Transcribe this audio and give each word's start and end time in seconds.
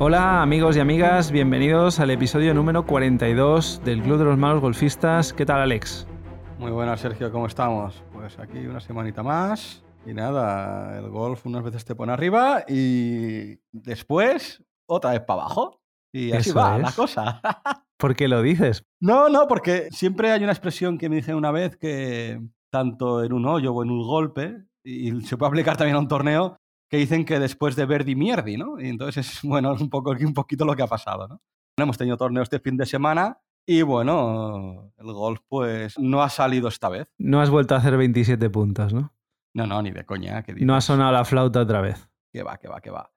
Hola 0.00 0.42
amigos 0.42 0.76
y 0.76 0.80
amigas, 0.80 1.32
bienvenidos 1.32 1.98
al 1.98 2.10
episodio 2.10 2.54
número 2.54 2.86
42 2.86 3.82
del 3.84 4.02
Club 4.02 4.18
de 4.18 4.24
los 4.24 4.38
Malos 4.38 4.60
Golfistas. 4.60 5.32
¿Qué 5.32 5.44
tal 5.44 5.60
Alex? 5.60 6.06
Muy 6.58 6.70
buenas 6.70 7.00
Sergio, 7.00 7.32
¿cómo 7.32 7.46
estamos? 7.46 8.02
Pues 8.12 8.38
aquí 8.38 8.58
una 8.58 8.80
semanita 8.80 9.22
más 9.22 9.84
y 10.06 10.14
nada, 10.14 10.98
el 10.98 11.08
golf 11.08 11.44
unas 11.46 11.64
veces 11.64 11.84
te 11.84 11.94
pone 11.96 12.12
arriba 12.12 12.64
y 12.68 13.58
después 13.72 14.62
otra 14.86 15.10
vez 15.10 15.20
para 15.20 15.42
abajo. 15.42 15.80
Y 16.12 16.32
así 16.32 16.50
Eso 16.50 16.58
va 16.58 16.76
es. 16.76 16.82
la 16.82 16.92
cosa. 16.92 17.40
¿Por 17.98 18.14
qué 18.14 18.28
lo 18.28 18.40
dices? 18.40 18.84
No, 19.00 19.28
no, 19.28 19.46
porque 19.48 19.88
siempre 19.90 20.30
hay 20.30 20.42
una 20.42 20.52
expresión 20.52 20.96
que 20.96 21.08
me 21.08 21.16
dijeron 21.16 21.38
una 21.38 21.50
vez 21.50 21.76
que 21.76 22.40
tanto 22.70 23.24
en 23.24 23.32
un 23.32 23.44
hoyo 23.46 23.74
o 23.74 23.82
en 23.82 23.90
un 23.90 24.06
golpe, 24.06 24.64
y 24.84 25.20
se 25.22 25.36
puede 25.36 25.48
aplicar 25.48 25.76
también 25.76 25.96
a 25.96 25.98
un 25.98 26.08
torneo, 26.08 26.56
que 26.88 26.96
dicen 26.96 27.24
que 27.24 27.38
después 27.38 27.76
de 27.76 27.86
verdi 27.86 28.14
mierdi, 28.14 28.56
¿no? 28.56 28.80
Y 28.80 28.88
entonces 28.88 29.28
es, 29.28 29.42
bueno, 29.42 29.74
un, 29.74 29.90
poco, 29.90 30.10
un 30.10 30.34
poquito 30.34 30.64
lo 30.64 30.74
que 30.74 30.82
ha 30.82 30.86
pasado, 30.86 31.28
¿no? 31.28 31.40
Hemos 31.76 31.96
tenido 31.96 32.16
torneo 32.16 32.42
este 32.42 32.58
fin 32.58 32.76
de 32.76 32.86
semana 32.86 33.38
y 33.64 33.82
bueno, 33.82 34.92
el 34.96 35.12
golf 35.12 35.40
pues 35.46 35.98
no 35.98 36.22
ha 36.22 36.28
salido 36.28 36.68
esta 36.68 36.88
vez. 36.88 37.12
No 37.18 37.40
has 37.40 37.50
vuelto 37.50 37.74
a 37.74 37.78
hacer 37.78 37.96
27 37.96 38.50
puntos, 38.50 38.92
¿no? 38.92 39.12
No, 39.54 39.66
no, 39.66 39.82
ni 39.82 39.90
de 39.90 40.04
coña. 40.04 40.42
¿qué 40.42 40.54
No 40.54 40.74
ha 40.74 40.80
sonado 40.80 41.12
la 41.12 41.24
flauta 41.24 41.60
otra 41.60 41.80
vez. 41.80 42.08
Que 42.32 42.42
va, 42.42 42.56
que 42.56 42.66
va, 42.66 42.80
que 42.80 42.90
va. 42.90 43.12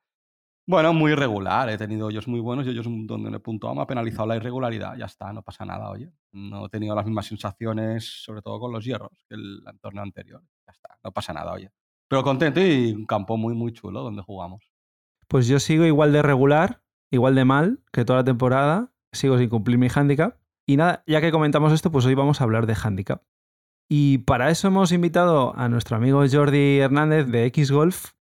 Bueno, 0.67 0.93
muy 0.93 1.13
irregular. 1.13 1.69
He 1.69 1.77
tenido 1.77 2.07
hoyos 2.07 2.27
muy 2.27 2.39
buenos 2.39 2.65
y 2.67 2.69
hoyos 2.69 2.85
donde 2.85 3.29
en 3.29 3.33
el 3.33 3.41
punto 3.41 3.67
A 3.67 3.73
me 3.73 3.81
ha 3.81 3.87
penalizado 3.87 4.27
la 4.27 4.35
irregularidad. 4.35 4.95
Ya 4.95 5.05
está, 5.05 5.33
no 5.33 5.41
pasa 5.41 5.65
nada, 5.65 5.89
oye. 5.89 6.11
No 6.33 6.65
he 6.65 6.69
tenido 6.69 6.95
las 6.95 7.05
mismas 7.05 7.25
sensaciones, 7.25 8.23
sobre 8.23 8.41
todo 8.41 8.59
con 8.59 8.71
los 8.71 8.85
hierros, 8.85 9.11
que 9.27 9.35
el 9.35 9.63
torneo 9.81 10.03
anterior. 10.03 10.43
Ya 10.67 10.71
está, 10.71 10.99
no 11.03 11.11
pasa 11.11 11.33
nada, 11.33 11.53
oye. 11.53 11.71
Pero 12.11 12.23
contento 12.23 12.59
y 12.59 12.91
un 12.91 13.05
campo 13.05 13.37
muy, 13.37 13.55
muy 13.55 13.71
chulo 13.71 14.03
donde 14.03 14.21
jugamos. 14.21 14.69
Pues 15.29 15.47
yo 15.47 15.61
sigo 15.61 15.85
igual 15.85 16.11
de 16.11 16.21
regular, 16.21 16.83
igual 17.09 17.35
de 17.35 17.45
mal 17.45 17.79
que 17.93 18.03
toda 18.03 18.19
la 18.19 18.25
temporada. 18.25 18.91
Sigo 19.13 19.37
sin 19.37 19.47
cumplir 19.47 19.77
mi 19.77 19.87
handicap. 19.87 20.35
Y 20.67 20.75
nada, 20.75 21.05
ya 21.07 21.21
que 21.21 21.31
comentamos 21.31 21.71
esto, 21.71 21.89
pues 21.89 22.05
hoy 22.05 22.13
vamos 22.13 22.41
a 22.41 22.43
hablar 22.43 22.67
de 22.67 22.75
handicap. 22.75 23.23
Y 23.89 24.17
para 24.17 24.49
eso 24.49 24.67
hemos 24.67 24.91
invitado 24.91 25.55
a 25.55 25.69
nuestro 25.69 25.95
amigo 25.95 26.21
Jordi 26.29 26.79
Hernández 26.79 27.27
de 27.27 27.45
X 27.45 27.71
Golf, 27.71 28.11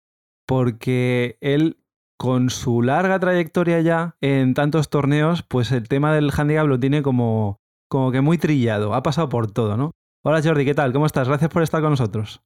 porque 0.47 1.37
él, 1.41 1.83
con 2.17 2.51
su 2.51 2.83
larga 2.83 3.19
trayectoria 3.19 3.81
ya 3.81 4.17
en 4.21 4.55
tantos 4.55 4.89
torneos, 4.89 5.43
pues 5.43 5.73
el 5.73 5.89
tema 5.89 6.15
del 6.15 6.31
handicap 6.31 6.69
lo 6.69 6.79
tiene 6.79 7.03
como, 7.03 7.59
como 7.89 8.13
que 8.13 8.21
muy 8.21 8.39
trillado. 8.39 8.95
Ha 8.95 9.03
pasado 9.03 9.29
por 9.29 9.51
todo, 9.51 9.77
¿no? 9.77 9.91
Hola 10.25 10.41
Jordi, 10.45 10.65
¿qué 10.65 10.75
tal? 10.75 10.93
¿Cómo 10.93 11.07
estás? 11.07 11.27
Gracias 11.27 11.51
por 11.51 11.65
estar 11.65 11.83
con 11.83 11.91
nosotros. 11.91 12.41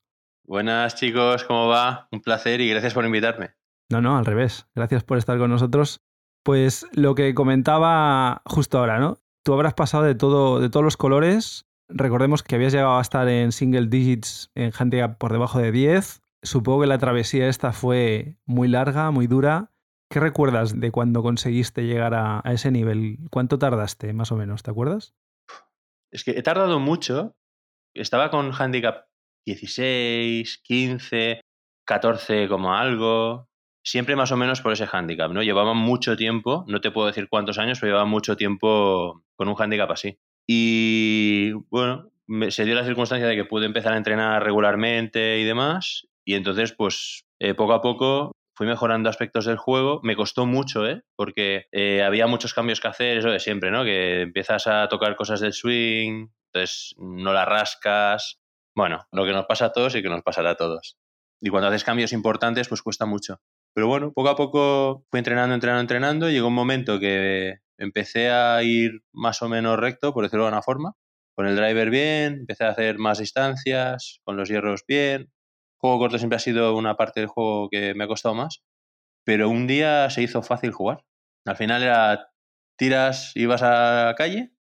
Buenas 0.47 0.95
chicos, 0.95 1.43
¿cómo 1.45 1.69
va? 1.69 2.07
Un 2.13 2.21
placer 2.21 2.61
y 2.61 2.69
gracias 2.69 2.93
por 2.93 3.07
invitarme. 3.07 3.55
No, 3.91 4.03
no, 4.03 4.19
al 4.19 4.27
revés. 4.27 4.67
Gracias 4.75 5.03
por 5.03 5.17
estar 5.17 5.39
con 5.39 5.51
nosotros. 5.51 6.03
Pues 6.43 6.87
lo 6.93 7.15
que 7.15 7.35
comentaba 7.35 8.43
justo 8.45 8.79
ahora, 8.79 8.99
¿no? 8.99 9.17
Tú 9.43 9.55
habrás 9.55 9.73
pasado 9.73 10.05
de 10.05 10.15
todo, 10.15 10.61
de 10.61 10.69
todos 10.69 10.85
los 10.85 10.99
colores. 10.99 11.67
Recordemos 11.89 12.43
que 12.43 12.57
habías 12.57 12.75
llegado 12.75 12.99
a 12.99 13.01
estar 13.01 13.27
en 13.29 13.53
single 13.53 13.87
digits 13.87 14.51
en 14.55 14.71
handicap 14.79 15.17
por 15.17 15.33
debajo 15.33 15.59
de 15.61 15.73
10. 15.73 16.21
Supongo 16.43 16.83
que 16.83 16.89
la 16.89 16.99
travesía 16.99 17.49
esta 17.49 17.73
fue 17.73 18.37
muy 18.45 18.69
larga, 18.69 19.11
muy 19.11 19.27
dura. 19.27 19.73
¿Qué 20.11 20.21
recuerdas 20.21 20.79
de 20.79 20.91
cuando 20.91 21.23
conseguiste 21.23 21.87
llegar 21.87 22.13
a, 22.13 22.43
a 22.45 22.53
ese 22.53 22.71
nivel? 22.71 23.19
¿Cuánto 23.31 23.59
tardaste, 23.59 24.13
más 24.13 24.31
o 24.31 24.37
menos? 24.37 24.63
¿Te 24.63 24.71
acuerdas? 24.71 25.15
Es 26.13 26.23
que 26.23 26.33
he 26.33 26.43
tardado 26.43 26.81
mucho. 26.81 27.35
Estaba 27.95 28.31
con 28.31 28.53
handicap 28.53 29.07
16, 29.47 30.59
15, 30.63 31.41
14 31.85 32.49
como 32.49 32.75
algo. 32.75 33.49
Siempre 33.83 34.17
más 34.17 34.33
o 34.33 34.37
menos 34.37 34.63
por 34.63 34.73
ese 34.73 34.89
handicap, 34.91 35.31
¿no? 35.31 35.43
Llevaba 35.43 35.75
mucho 35.75 36.17
tiempo, 36.17 36.65
no 36.69 36.81
te 36.81 36.91
puedo 36.91 37.07
decir 37.07 37.29
cuántos 37.29 37.59
años, 37.59 37.79
pero 37.81 37.91
llevaba 37.91 38.09
mucho 38.09 38.37
tiempo 38.37 39.23
con 39.37 39.49
un 39.49 39.57
handicap 39.59 39.91
así. 39.91 40.19
Y 40.47 41.53
bueno, 41.71 42.11
se 42.49 42.65
dio 42.65 42.75
la 42.75 42.85
circunstancia 42.85 43.27
de 43.27 43.37
que 43.37 43.45
pude 43.45 43.67
empezar 43.67 43.93
a 43.93 43.99
entrenar 43.99 44.43
regularmente 44.43 45.39
y 45.39 45.45
demás. 45.45 46.07
Y 46.25 46.35
entonces, 46.35 46.73
pues, 46.73 47.25
eh, 47.39 47.55
poco 47.55 47.75
a 47.75 47.83
poco 47.83 48.33
fui 48.57 48.67
mejorando 48.67 49.11
aspectos 49.11 49.45
del 49.45 49.57
juego. 49.59 50.01
Me 50.03 50.17
costó 50.17 50.47
mucho, 50.47 50.87
¿eh? 50.87 51.03
Porque 51.17 51.67
eh, 51.73 52.03
había 52.03 52.27
muchos 52.27 52.55
cambios 52.55 52.81
que 52.81 52.89
hacer, 52.89 53.19
eso 53.19 53.31
de 53.31 53.41
siempre, 53.41 53.71
¿no? 53.71 53.85
Que 53.85 54.23
empiezas 54.23 54.67
a 54.67 54.89
tocar 54.89 55.17
cosas 55.17 55.41
del 55.41 55.53
swing, 55.53 56.29
entonces 56.53 56.95
no 56.99 57.33
la 57.33 57.45
rascas. 57.45 58.41
Bueno, 58.77 59.07
lo 59.13 59.25
que 59.25 59.33
nos 59.33 59.47
pasa 59.47 59.67
a 59.67 59.73
todos 59.73 59.95
y 59.95 60.03
que 60.03 60.09
nos 60.09 60.23
pasará 60.23 60.51
a 60.51 60.57
todos. 60.57 60.97
Y 61.41 61.51
cuando 61.51 61.69
haces 61.69 61.85
cambios 61.85 62.13
importantes, 62.13 62.69
pues 62.69 62.83
cuesta 62.83 63.07
mucho. 63.07 63.41
Pero 63.75 63.87
bueno, 63.87 64.13
poco 64.13 64.29
a 64.31 64.37
poco 64.37 65.05
fui 65.11 65.19
entrenando, 65.19 65.55
entrenando, 65.55 65.83
entrenando. 65.83 66.31
Llegó 66.31 66.49
un 66.49 66.55
momento 66.55 66.99
que 66.99 67.57
empecé 67.79 68.31
a 68.31 68.63
ir 68.63 69.03
más 69.13 69.43
o 69.43 69.49
menos 69.49 69.79
recto, 69.79 70.13
por 70.13 70.25
decirlo 70.25 70.45
de 70.45 70.49
alguna 70.49 70.63
forma. 70.63 70.93
Con 71.37 71.47
el 71.47 71.57
driver 71.57 71.91
bien, 71.91 72.35
empecé 72.41 72.65
a 72.65 72.71
hacer 72.71 72.99
más 72.99 73.19
distancias, 73.19 74.21
con 74.25 74.37
los 74.37 74.49
hierros 74.49 74.85
bien. 74.89 75.31
Juego 75.79 75.99
corto 75.99 76.19
siempre 76.19 76.37
ha 76.37 76.41
sido 76.41 76.77
una 76.77 76.97
parte 76.97 77.21
del 77.21 77.29
juego 77.29 77.69
que 77.71 77.95
me 77.95 78.05
ha 78.05 78.09
costado 78.09 78.35
más. 78.35 78.63
Pero 79.25 79.49
un 79.51 79.67
día 79.67 80.11
se 80.11 80.23
hizo 80.23 80.43
fácil 80.43 80.73
jugar. 80.73 81.05
Al 81.47 81.57
final 81.57 81.83
era 81.83 82.29
tiras, 82.79 83.33
ibas 83.37 83.63
a 83.63 84.15
calle 84.17 84.53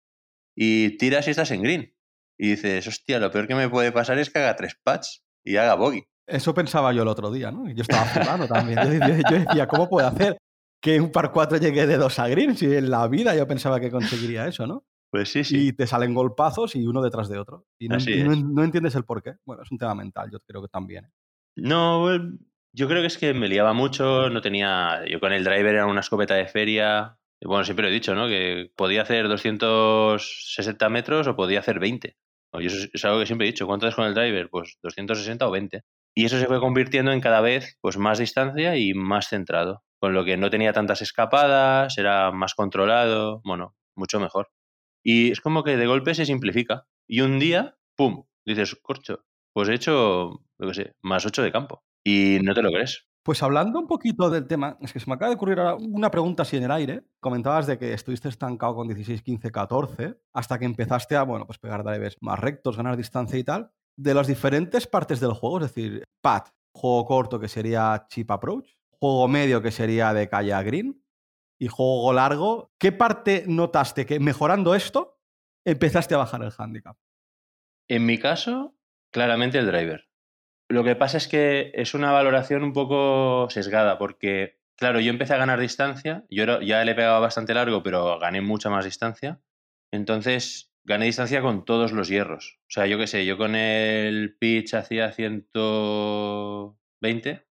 y 0.56 0.98
tiras 0.98 1.28
y 1.28 1.30
estás 1.32 1.50
en 1.52 1.62
green. 1.62 1.93
Y 2.38 2.50
dices, 2.50 2.86
hostia, 2.86 3.18
lo 3.20 3.30
peor 3.30 3.46
que 3.46 3.54
me 3.54 3.68
puede 3.68 3.92
pasar 3.92 4.18
es 4.18 4.30
que 4.30 4.38
haga 4.40 4.56
tres 4.56 4.76
putts 4.82 5.24
y 5.44 5.56
haga 5.56 5.74
bogey. 5.74 6.04
Eso 6.26 6.54
pensaba 6.54 6.92
yo 6.92 7.02
el 7.02 7.08
otro 7.08 7.30
día, 7.30 7.50
¿no? 7.50 7.68
Y 7.68 7.74
Yo 7.74 7.82
estaba 7.82 8.06
jugando 8.06 8.48
también. 8.48 8.78
Yo, 8.82 9.06
yo- 9.06 9.22
yo 9.30 9.38
decía, 9.44 9.66
¿cómo 9.68 9.88
puedo 9.88 10.06
hacer 10.06 10.36
que 10.80 11.00
un 11.00 11.12
par 11.12 11.30
4 11.32 11.58
llegue 11.58 11.86
de 11.86 11.96
2 11.96 12.18
a 12.18 12.28
green? 12.28 12.56
Si 12.56 12.66
en 12.74 12.90
la 12.90 13.06
vida 13.08 13.34
yo 13.36 13.46
pensaba 13.46 13.78
que 13.80 13.90
conseguiría 13.90 14.46
eso, 14.48 14.66
¿no? 14.66 14.84
Pues 15.10 15.30
sí, 15.30 15.44
sí. 15.44 15.68
y 15.68 15.72
te 15.72 15.86
salen 15.86 16.12
golpazos 16.12 16.74
y 16.74 16.84
uno 16.86 17.00
detrás 17.00 17.28
de 17.28 17.38
otro. 17.38 17.66
Y 17.78 17.88
no, 17.88 17.98
y 17.98 18.24
no- 18.24 18.34
no 18.34 18.64
entiendes 18.64 18.96
el 18.96 19.04
por 19.04 19.22
qué. 19.22 19.34
Bueno, 19.46 19.62
es 19.62 19.70
un 19.70 19.78
tema 19.78 19.94
mental, 19.94 20.28
yo 20.32 20.38
creo 20.40 20.60
que 20.62 20.68
también. 20.68 21.04
¿eh? 21.04 21.10
No, 21.56 22.00
bueno, 22.00 22.36
yo 22.72 22.88
creo 22.88 23.00
que 23.00 23.06
es 23.06 23.16
que 23.18 23.32
me 23.32 23.48
liaba 23.48 23.72
mucho, 23.74 24.28
no 24.28 24.40
tenía... 24.40 25.02
Yo 25.08 25.20
con 25.20 25.32
el 25.32 25.44
driver 25.44 25.74
era 25.74 25.86
una 25.86 26.00
escopeta 26.00 26.34
de 26.34 26.46
feria. 26.46 27.16
Bueno, 27.44 27.62
siempre 27.64 27.84
lo 27.84 27.90
he 27.90 27.94
dicho, 27.94 28.14
¿no? 28.16 28.26
Que 28.26 28.72
podía 28.74 29.02
hacer 29.02 29.28
260 29.28 30.88
metros 30.88 31.26
o 31.28 31.36
podía 31.36 31.60
hacer 31.60 31.78
20. 31.78 32.16
O 32.54 32.60
yo 32.60 32.68
eso 32.68 32.88
es- 32.92 33.04
algo 33.04 33.20
que 33.20 33.26
siempre 33.26 33.46
he 33.46 33.52
dicho. 33.52 33.66
¿Cuánto 33.66 33.86
es 33.88 33.94
con 33.94 34.06
el 34.06 34.14
driver? 34.14 34.48
Pues 34.50 34.78
260 34.82 35.46
o 35.48 35.50
20. 35.50 35.82
Y 36.16 36.24
eso 36.26 36.38
se 36.38 36.46
fue 36.46 36.60
convirtiendo 36.60 37.12
en 37.12 37.20
cada 37.20 37.40
vez 37.40 37.76
pues, 37.80 37.96
más 37.98 38.18
distancia 38.18 38.76
y 38.76 38.94
más 38.94 39.28
centrado. 39.28 39.82
Con 40.00 40.14
lo 40.14 40.24
que 40.24 40.36
no 40.36 40.50
tenía 40.50 40.72
tantas 40.72 41.02
escapadas, 41.02 41.98
era 41.98 42.30
más 42.32 42.54
controlado, 42.54 43.40
bueno, 43.44 43.74
mucho 43.96 44.20
mejor. 44.20 44.48
Y 45.04 45.30
es 45.32 45.40
como 45.40 45.64
que 45.64 45.76
de 45.76 45.86
golpe 45.86 46.14
se 46.14 46.26
simplifica. 46.26 46.86
Y 47.08 47.20
un 47.22 47.38
día, 47.38 47.76
¡pum! 47.96 48.24
Dices, 48.46 48.76
corcho, 48.82 49.24
pues 49.52 49.68
he 49.68 49.74
hecho, 49.74 50.40
yo 50.58 50.68
qué 50.68 50.74
sé, 50.74 50.94
más 51.02 51.26
8 51.26 51.42
de 51.42 51.52
campo. 51.52 51.84
Y 52.04 52.38
no 52.42 52.54
te 52.54 52.62
lo 52.62 52.70
crees. 52.72 53.06
Pues 53.24 53.42
hablando 53.42 53.78
un 53.80 53.86
poquito 53.86 54.28
del 54.28 54.46
tema, 54.46 54.76
es 54.82 54.92
que 54.92 55.00
se 55.00 55.06
me 55.08 55.14
acaba 55.14 55.30
de 55.30 55.36
ocurrir 55.36 55.58
una 55.58 56.10
pregunta 56.10 56.42
así 56.42 56.58
en 56.58 56.64
el 56.64 56.70
aire. 56.70 57.04
Comentabas 57.20 57.66
de 57.66 57.78
que 57.78 57.94
estuviste 57.94 58.28
estancado 58.28 58.74
con 58.74 58.86
16, 58.86 59.22
15, 59.22 59.50
14, 59.50 60.20
hasta 60.34 60.58
que 60.58 60.66
empezaste 60.66 61.16
a, 61.16 61.22
bueno, 61.22 61.46
pues 61.46 61.58
pegar 61.58 61.82
drivers 61.82 62.18
más 62.20 62.38
rectos, 62.38 62.76
ganar 62.76 62.98
distancia 62.98 63.38
y 63.38 63.44
tal. 63.44 63.70
De 63.96 64.12
las 64.12 64.26
diferentes 64.26 64.86
partes 64.86 65.20
del 65.20 65.32
juego, 65.32 65.56
es 65.56 65.74
decir, 65.74 66.04
pad, 66.20 66.42
juego 66.74 67.06
corto 67.06 67.40
que 67.40 67.48
sería 67.48 68.04
chip 68.10 68.30
approach, 68.30 68.76
juego 68.90 69.26
medio 69.26 69.62
que 69.62 69.70
sería 69.70 70.12
de 70.12 70.28
calle 70.28 70.62
green 70.62 71.02
y 71.58 71.68
juego 71.68 72.12
largo, 72.12 72.72
¿qué 72.78 72.92
parte 72.92 73.44
notaste 73.46 74.04
que 74.04 74.20
mejorando 74.20 74.74
esto 74.74 75.18
empezaste 75.64 76.14
a 76.14 76.18
bajar 76.18 76.42
el 76.42 76.52
handicap? 76.58 76.98
En 77.88 78.04
mi 78.04 78.18
caso, 78.18 78.74
claramente 79.10 79.58
el 79.58 79.66
driver. 79.66 80.04
Lo 80.68 80.84
que 80.84 80.96
pasa 80.96 81.18
es 81.18 81.28
que 81.28 81.72
es 81.74 81.94
una 81.94 82.12
valoración 82.12 82.62
un 82.62 82.72
poco 82.72 83.48
sesgada, 83.50 83.98
porque, 83.98 84.58
claro, 84.76 85.00
yo 85.00 85.10
empecé 85.10 85.34
a 85.34 85.38
ganar 85.38 85.60
distancia, 85.60 86.24
yo 86.30 86.60
ya 86.60 86.84
le 86.84 86.94
pegaba 86.94 87.20
bastante 87.20 87.54
largo, 87.54 87.82
pero 87.82 88.18
gané 88.18 88.40
mucha 88.40 88.70
más 88.70 88.84
distancia. 88.84 89.40
Entonces, 89.92 90.72
gané 90.84 91.06
distancia 91.06 91.42
con 91.42 91.64
todos 91.64 91.92
los 91.92 92.08
hierros. 92.08 92.58
O 92.62 92.70
sea, 92.70 92.86
yo 92.86 92.98
qué 92.98 93.06
sé, 93.06 93.26
yo 93.26 93.36
con 93.36 93.54
el 93.54 94.36
pitch 94.38 94.74
hacía 94.74 95.12
120 95.12 97.46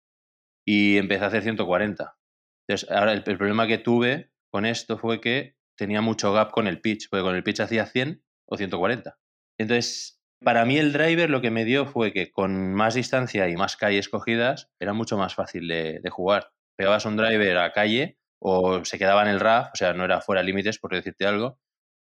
y 0.66 0.98
empecé 0.98 1.24
a 1.24 1.28
hacer 1.28 1.42
140. 1.42 2.18
Entonces, 2.66 2.90
ahora 2.90 3.12
el, 3.12 3.22
el 3.26 3.38
problema 3.38 3.66
que 3.66 3.78
tuve 3.78 4.30
con 4.50 4.66
esto 4.66 4.98
fue 4.98 5.20
que 5.20 5.56
tenía 5.76 6.00
mucho 6.02 6.32
gap 6.32 6.50
con 6.50 6.66
el 6.66 6.80
pitch, 6.80 7.08
porque 7.08 7.22
con 7.22 7.36
el 7.36 7.42
pitch 7.42 7.60
hacía 7.60 7.86
100 7.86 8.22
o 8.46 8.56
140. 8.56 9.18
Entonces, 9.58 10.17
para 10.42 10.64
mí 10.64 10.78
el 10.78 10.92
driver 10.92 11.30
lo 11.30 11.40
que 11.40 11.50
me 11.50 11.64
dio 11.64 11.86
fue 11.86 12.12
que 12.12 12.30
con 12.30 12.74
más 12.74 12.94
distancia 12.94 13.48
y 13.48 13.56
más 13.56 13.76
calle 13.76 13.98
escogidas 13.98 14.70
era 14.78 14.92
mucho 14.92 15.16
más 15.16 15.34
fácil 15.34 15.68
de, 15.68 16.00
de 16.00 16.10
jugar. 16.10 16.50
Pegabas 16.76 17.04
un 17.06 17.16
driver 17.16 17.58
a 17.58 17.72
calle 17.72 18.18
o 18.40 18.84
se 18.84 18.98
quedaba 18.98 19.22
en 19.22 19.28
el 19.28 19.40
RAF, 19.40 19.70
o 19.72 19.76
sea, 19.76 19.94
no 19.94 20.04
era 20.04 20.20
fuera 20.20 20.42
límites, 20.42 20.78
por 20.78 20.92
decirte 20.92 21.26
algo. 21.26 21.58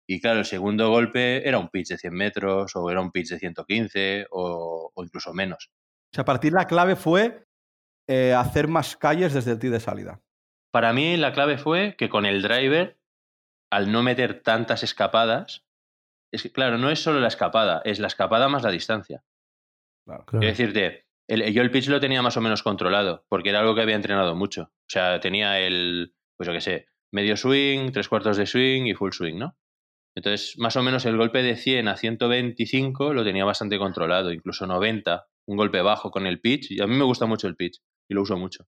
Y 0.10 0.22
claro, 0.22 0.40
el 0.40 0.46
segundo 0.46 0.90
golpe 0.90 1.48
era 1.48 1.60
un 1.60 1.70
pitch 1.70 1.90
de 1.90 1.98
100 1.98 2.14
metros 2.14 2.76
o 2.76 2.90
era 2.90 3.02
un 3.02 3.12
pitch 3.12 3.30
de 3.30 3.40
115 3.40 4.28
o, 4.32 4.92
o 4.94 5.04
incluso 5.04 5.34
menos. 5.34 5.70
O 6.12 6.16
sea, 6.16 6.22
a 6.22 6.26
partir 6.26 6.54
la 6.54 6.68
clave 6.68 6.96
fue 6.96 7.46
eh, 8.08 8.34
hacer 8.34 8.70
más 8.70 8.96
calles 8.96 9.34
desde 9.34 9.52
el 9.52 9.60
tee 9.60 9.70
de 9.70 9.82
salida. 9.82 10.22
Para 10.72 10.94
mí 10.94 11.18
la 11.18 11.34
clave 11.34 11.58
fue 11.58 11.96
que 11.98 12.08
con 12.08 12.26
el 12.26 12.42
driver, 12.42 12.98
al 13.70 13.92
no 13.92 14.02
meter 14.02 14.42
tantas 14.42 14.84
escapadas, 14.84 15.67
es 16.32 16.44
que, 16.44 16.52
claro, 16.52 16.78
no 16.78 16.90
es 16.90 17.00
solo 17.00 17.20
la 17.20 17.28
escapada, 17.28 17.82
es 17.86 18.00
la 18.00 18.08
escapada 18.08 18.48
más 18.50 18.64
la 18.64 18.72
distancia. 18.72 19.24
Claro. 20.06 20.26
Claro. 20.26 20.48
Es 20.48 20.58
decirte, 20.58 21.06
el- 21.30 21.54
yo 21.54 21.62
el 21.62 21.72
pitch 21.72 21.88
lo 21.90 22.00
tenía 22.00 22.22
más 22.22 22.38
o 22.38 22.42
menos 22.42 22.64
controlado, 22.64 23.26
porque 23.30 23.50
era 23.50 23.60
algo 23.60 23.76
que 23.76 23.82
había 23.82 23.96
entrenado 23.96 24.36
mucho. 24.36 24.64
O 24.64 24.90
sea, 24.90 25.20
tenía 25.20 25.60
el, 25.60 26.14
pues 26.38 26.48
yo 26.48 26.54
qué 26.54 26.62
sé, 26.62 26.88
medio 27.14 27.36
swing, 27.38 27.92
tres 27.92 28.08
cuartos 28.10 28.38
de 28.38 28.46
swing 28.46 28.86
y 28.86 28.94
full 28.94 29.12
swing, 29.12 29.38
¿no? 29.38 29.58
Entonces, 30.16 30.56
más 30.58 30.76
o 30.78 30.84
menos 30.84 31.06
el 31.06 31.16
golpe 31.18 31.44
de 31.44 31.56
100 31.56 31.88
a 31.88 31.96
125 31.96 33.14
lo 33.14 33.24
tenía 33.24 33.46
bastante 33.46 33.78
controlado, 33.78 34.32
incluso 34.32 34.66
90, 34.66 35.28
un 35.48 35.58
golpe 35.58 35.82
bajo 35.82 36.10
con 36.12 36.26
el 36.26 36.42
pitch. 36.42 36.72
Y 36.72 36.82
a 36.82 36.88
mí 36.88 36.96
me 36.96 37.04
gusta 37.04 37.26
mucho 37.28 37.48
el 37.48 37.56
pitch 37.56 37.80
y 38.10 38.16
lo 38.16 38.24
uso 38.24 38.36
mucho. 38.38 38.66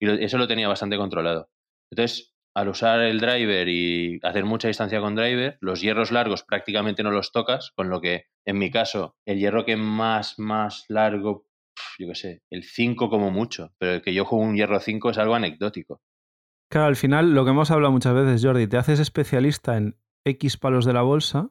Y 0.00 0.06
lo- 0.06 0.12
eso 0.14 0.36
lo 0.38 0.46
tenía 0.46 0.68
bastante 0.68 0.96
controlado. 0.98 1.48
Entonces, 1.90 2.34
al 2.54 2.68
usar 2.68 3.00
el 3.00 3.20
driver 3.20 3.68
y 3.68 4.18
hacer 4.22 4.44
mucha 4.44 4.68
distancia 4.68 5.00
con 5.00 5.14
driver, 5.14 5.56
los 5.60 5.80
hierros 5.80 6.10
largos 6.10 6.42
prácticamente 6.42 7.02
no 7.02 7.10
los 7.10 7.32
tocas, 7.32 7.72
con 7.76 7.88
lo 7.88 8.00
que, 8.00 8.26
en 8.44 8.58
mi 8.58 8.70
caso, 8.70 9.16
el 9.26 9.38
hierro 9.38 9.64
que 9.64 9.76
más, 9.76 10.38
más 10.38 10.84
largo, 10.88 11.46
yo 11.98 12.08
qué 12.08 12.14
sé, 12.14 12.42
el 12.50 12.64
5 12.64 13.08
como 13.08 13.30
mucho, 13.30 13.72
pero 13.78 13.94
el 13.94 14.02
que 14.02 14.14
yo 14.14 14.24
juego 14.24 14.44
un 14.44 14.56
hierro 14.56 14.80
5 14.80 15.10
es 15.10 15.18
algo 15.18 15.34
anecdótico. 15.34 16.00
Claro, 16.70 16.86
al 16.86 16.96
final 16.96 17.34
lo 17.34 17.44
que 17.44 17.50
hemos 17.50 17.70
hablado 17.70 17.92
muchas 17.92 18.14
veces, 18.14 18.44
Jordi, 18.44 18.66
te 18.66 18.76
haces 18.76 19.00
especialista 19.00 19.76
en 19.76 19.96
X 20.24 20.56
palos 20.56 20.84
de 20.84 20.92
la 20.92 21.02
bolsa, 21.02 21.50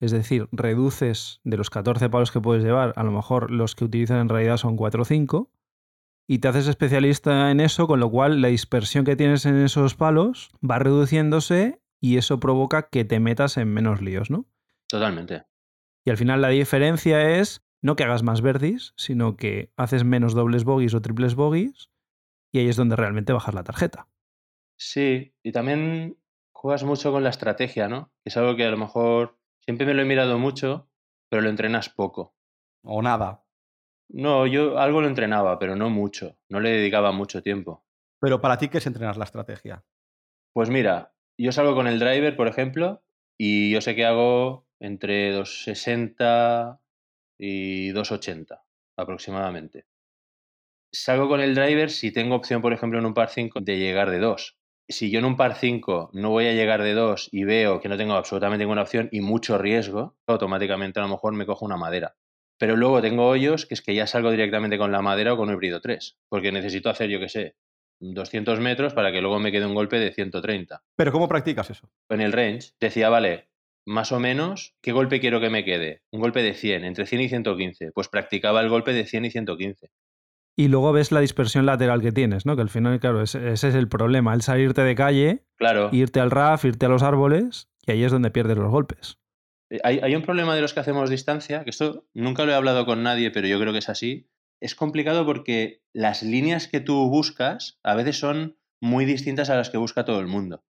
es 0.00 0.10
decir, 0.10 0.48
reduces 0.52 1.40
de 1.44 1.56
los 1.56 1.70
14 1.70 2.10
palos 2.10 2.30
que 2.30 2.40
puedes 2.40 2.62
llevar, 2.62 2.92
a 2.96 3.04
lo 3.04 3.10
mejor 3.10 3.50
los 3.50 3.74
que 3.74 3.84
utilizan 3.84 4.18
en 4.18 4.28
realidad 4.28 4.58
son 4.58 4.76
4 4.76 5.02
o 5.02 5.04
5, 5.04 5.50
y 6.26 6.38
te 6.38 6.48
haces 6.48 6.68
especialista 6.68 7.50
en 7.50 7.60
eso, 7.60 7.86
con 7.86 8.00
lo 8.00 8.10
cual 8.10 8.40
la 8.40 8.48
dispersión 8.48 9.04
que 9.04 9.16
tienes 9.16 9.46
en 9.46 9.56
esos 9.56 9.94
palos 9.94 10.50
va 10.68 10.78
reduciéndose 10.78 11.82
y 12.00 12.16
eso 12.16 12.40
provoca 12.40 12.88
que 12.88 13.04
te 13.04 13.20
metas 13.20 13.56
en 13.56 13.72
menos 13.72 14.00
líos, 14.00 14.30
¿no? 14.30 14.46
Totalmente. 14.88 15.44
Y 16.04 16.10
al 16.10 16.16
final 16.16 16.40
la 16.42 16.48
diferencia 16.48 17.38
es 17.38 17.64
no 17.82 17.96
que 17.96 18.04
hagas 18.04 18.22
más 18.22 18.40
verdis, 18.40 18.94
sino 18.96 19.36
que 19.36 19.72
haces 19.76 20.04
menos 20.04 20.34
dobles 20.34 20.64
bogies 20.64 20.94
o 20.94 21.02
triples 21.02 21.34
bogies 21.34 21.90
y 22.52 22.60
ahí 22.60 22.68
es 22.68 22.76
donde 22.76 22.96
realmente 22.96 23.32
bajas 23.32 23.54
la 23.54 23.64
tarjeta. 23.64 24.08
Sí, 24.78 25.34
y 25.42 25.52
también 25.52 26.18
juegas 26.52 26.84
mucho 26.84 27.12
con 27.12 27.22
la 27.22 27.30
estrategia, 27.30 27.88
¿no? 27.88 28.12
Es 28.24 28.36
algo 28.36 28.56
que 28.56 28.64
a 28.64 28.70
lo 28.70 28.76
mejor 28.76 29.38
siempre 29.60 29.86
me 29.86 29.94
lo 29.94 30.02
he 30.02 30.06
mirado 30.06 30.38
mucho, 30.38 30.88
pero 31.28 31.42
lo 31.42 31.50
entrenas 31.50 31.90
poco. 31.90 32.34
O 32.82 33.02
nada. 33.02 33.43
No, 34.08 34.46
yo 34.46 34.78
algo 34.78 35.00
lo 35.00 35.08
entrenaba, 35.08 35.58
pero 35.58 35.76
no 35.76 35.90
mucho. 35.90 36.36
No 36.48 36.60
le 36.60 36.70
dedicaba 36.70 37.12
mucho 37.12 37.42
tiempo. 37.42 37.84
Pero 38.20 38.40
para 38.40 38.58
ti, 38.58 38.68
¿qué 38.68 38.78
es 38.78 38.86
entrenar 38.86 39.16
la 39.16 39.24
estrategia? 39.24 39.84
Pues 40.52 40.70
mira, 40.70 41.12
yo 41.38 41.52
salgo 41.52 41.74
con 41.74 41.86
el 41.86 41.98
driver, 41.98 42.36
por 42.36 42.48
ejemplo, 42.48 43.02
y 43.38 43.72
yo 43.72 43.80
sé 43.80 43.94
que 43.94 44.04
hago 44.04 44.66
entre 44.80 45.32
260 45.32 46.80
y 47.38 47.90
280 47.90 48.64
aproximadamente. 48.96 49.86
Salgo 50.92 51.28
con 51.28 51.40
el 51.40 51.54
driver 51.54 51.90
si 51.90 52.12
tengo 52.12 52.36
opción, 52.36 52.62
por 52.62 52.72
ejemplo, 52.72 53.00
en 53.00 53.06
un 53.06 53.14
par 53.14 53.30
5 53.30 53.60
de 53.60 53.78
llegar 53.78 54.10
de 54.10 54.20
2. 54.20 54.56
Si 54.88 55.10
yo 55.10 55.18
en 55.18 55.24
un 55.24 55.36
par 55.36 55.56
5 55.56 56.10
no 56.12 56.30
voy 56.30 56.46
a 56.46 56.52
llegar 56.52 56.82
de 56.82 56.94
2 56.94 57.28
y 57.32 57.44
veo 57.44 57.80
que 57.80 57.88
no 57.88 57.96
tengo 57.96 58.14
absolutamente 58.14 58.64
ninguna 58.64 58.82
opción 58.82 59.08
y 59.10 59.20
mucho 59.20 59.58
riesgo, 59.58 60.16
automáticamente 60.26 61.00
a 61.00 61.02
lo 61.02 61.08
mejor 61.08 61.32
me 61.32 61.46
cojo 61.46 61.64
una 61.64 61.76
madera. 61.76 62.14
Pero 62.64 62.76
luego 62.78 63.02
tengo 63.02 63.28
hoyos 63.28 63.66
que 63.66 63.74
es 63.74 63.82
que 63.82 63.94
ya 63.94 64.06
salgo 64.06 64.30
directamente 64.30 64.78
con 64.78 64.90
la 64.90 65.02
madera 65.02 65.34
o 65.34 65.36
con 65.36 65.50
un 65.50 65.54
híbrido 65.54 65.82
3, 65.82 66.16
porque 66.30 66.50
necesito 66.50 66.88
hacer, 66.88 67.10
yo 67.10 67.20
qué 67.20 67.28
sé, 67.28 67.56
200 68.00 68.58
metros 68.58 68.94
para 68.94 69.12
que 69.12 69.20
luego 69.20 69.38
me 69.38 69.52
quede 69.52 69.66
un 69.66 69.74
golpe 69.74 69.98
de 69.98 70.14
130 70.14 70.82
Pero 70.96 71.12
¿cómo 71.12 71.28
practicas 71.28 71.68
eso? 71.68 71.90
en 72.08 72.22
el 72.22 72.32
range, 72.32 72.70
decía, 72.80 73.10
vale, 73.10 73.50
más 73.84 74.12
o 74.12 74.18
menos, 74.18 74.74
¿qué 74.80 74.92
golpe 74.92 75.20
quiero 75.20 75.42
que 75.42 75.50
me 75.50 75.62
quede? 75.62 76.00
Un 76.10 76.22
golpe 76.22 76.42
de 76.42 76.54
100, 76.54 76.84
entre 76.84 77.04
100 77.04 77.20
y 77.20 77.28
115. 77.28 77.92
Pues 77.92 78.08
practicaba 78.08 78.62
el 78.62 78.70
golpe 78.70 78.94
de 78.94 79.04
100 79.04 79.26
y 79.26 79.30
115. 79.30 79.90
Y 80.56 80.68
luego 80.68 80.94
ves 80.94 81.12
la 81.12 81.20
dispersión 81.20 81.66
lateral 81.66 82.00
que 82.00 82.12
tienes, 82.12 82.46
¿no? 82.46 82.56
Que 82.56 82.62
al 82.62 82.70
final, 82.70 82.98
claro, 82.98 83.20
ese, 83.20 83.52
ese 83.52 83.68
es 83.68 83.74
el 83.74 83.88
problema. 83.90 84.32
El 84.32 84.40
salirte 84.40 84.80
de 84.80 84.94
calle, 84.94 85.44
Claro, 85.56 85.90
irte 85.92 86.18
al 86.18 86.30
RAF, 86.30 86.64
irte 86.64 86.86
a 86.86 86.88
los 86.88 87.02
árboles, 87.02 87.68
y 87.86 87.92
ahí 87.92 88.04
es 88.04 88.10
donde 88.10 88.30
pierdes 88.30 88.56
los 88.56 88.70
golpes. 88.70 89.18
Eh, 89.74 89.80
hay, 89.82 90.14
un 90.14 90.22
problema 90.22 90.54
de 90.54 90.60
los 90.60 90.72
que 90.72 90.80
hacemos 90.80 91.10
distancia, 91.10 91.64
que 91.64 91.70
esto 91.70 92.06
nunca 92.14 92.44
lo 92.44 92.52
he 92.52 92.54
hablado 92.54 92.86
con 92.86 93.02
nadie, 93.02 93.30
pero 93.30 93.48
yo 93.48 93.58
creo 93.58 93.72
que 93.72 93.80
es 93.80 93.88
así. 93.88 94.28
Es 94.60 94.74
complicado 94.74 95.26
porque 95.26 95.82
las 95.92 96.22
líneas 96.22 96.68
que 96.68 96.80
tú 96.80 97.08
buscas 97.10 97.78
a 97.82 97.94
veces 97.94 98.18
son 98.18 98.56
muy 98.80 99.04
distintas 99.04 99.50
a 99.50 99.56
las 99.56 99.70
que 99.70 99.78
busca 99.78 100.04
todo 100.04 100.20
el 100.20 100.26
mundo. 100.26 100.64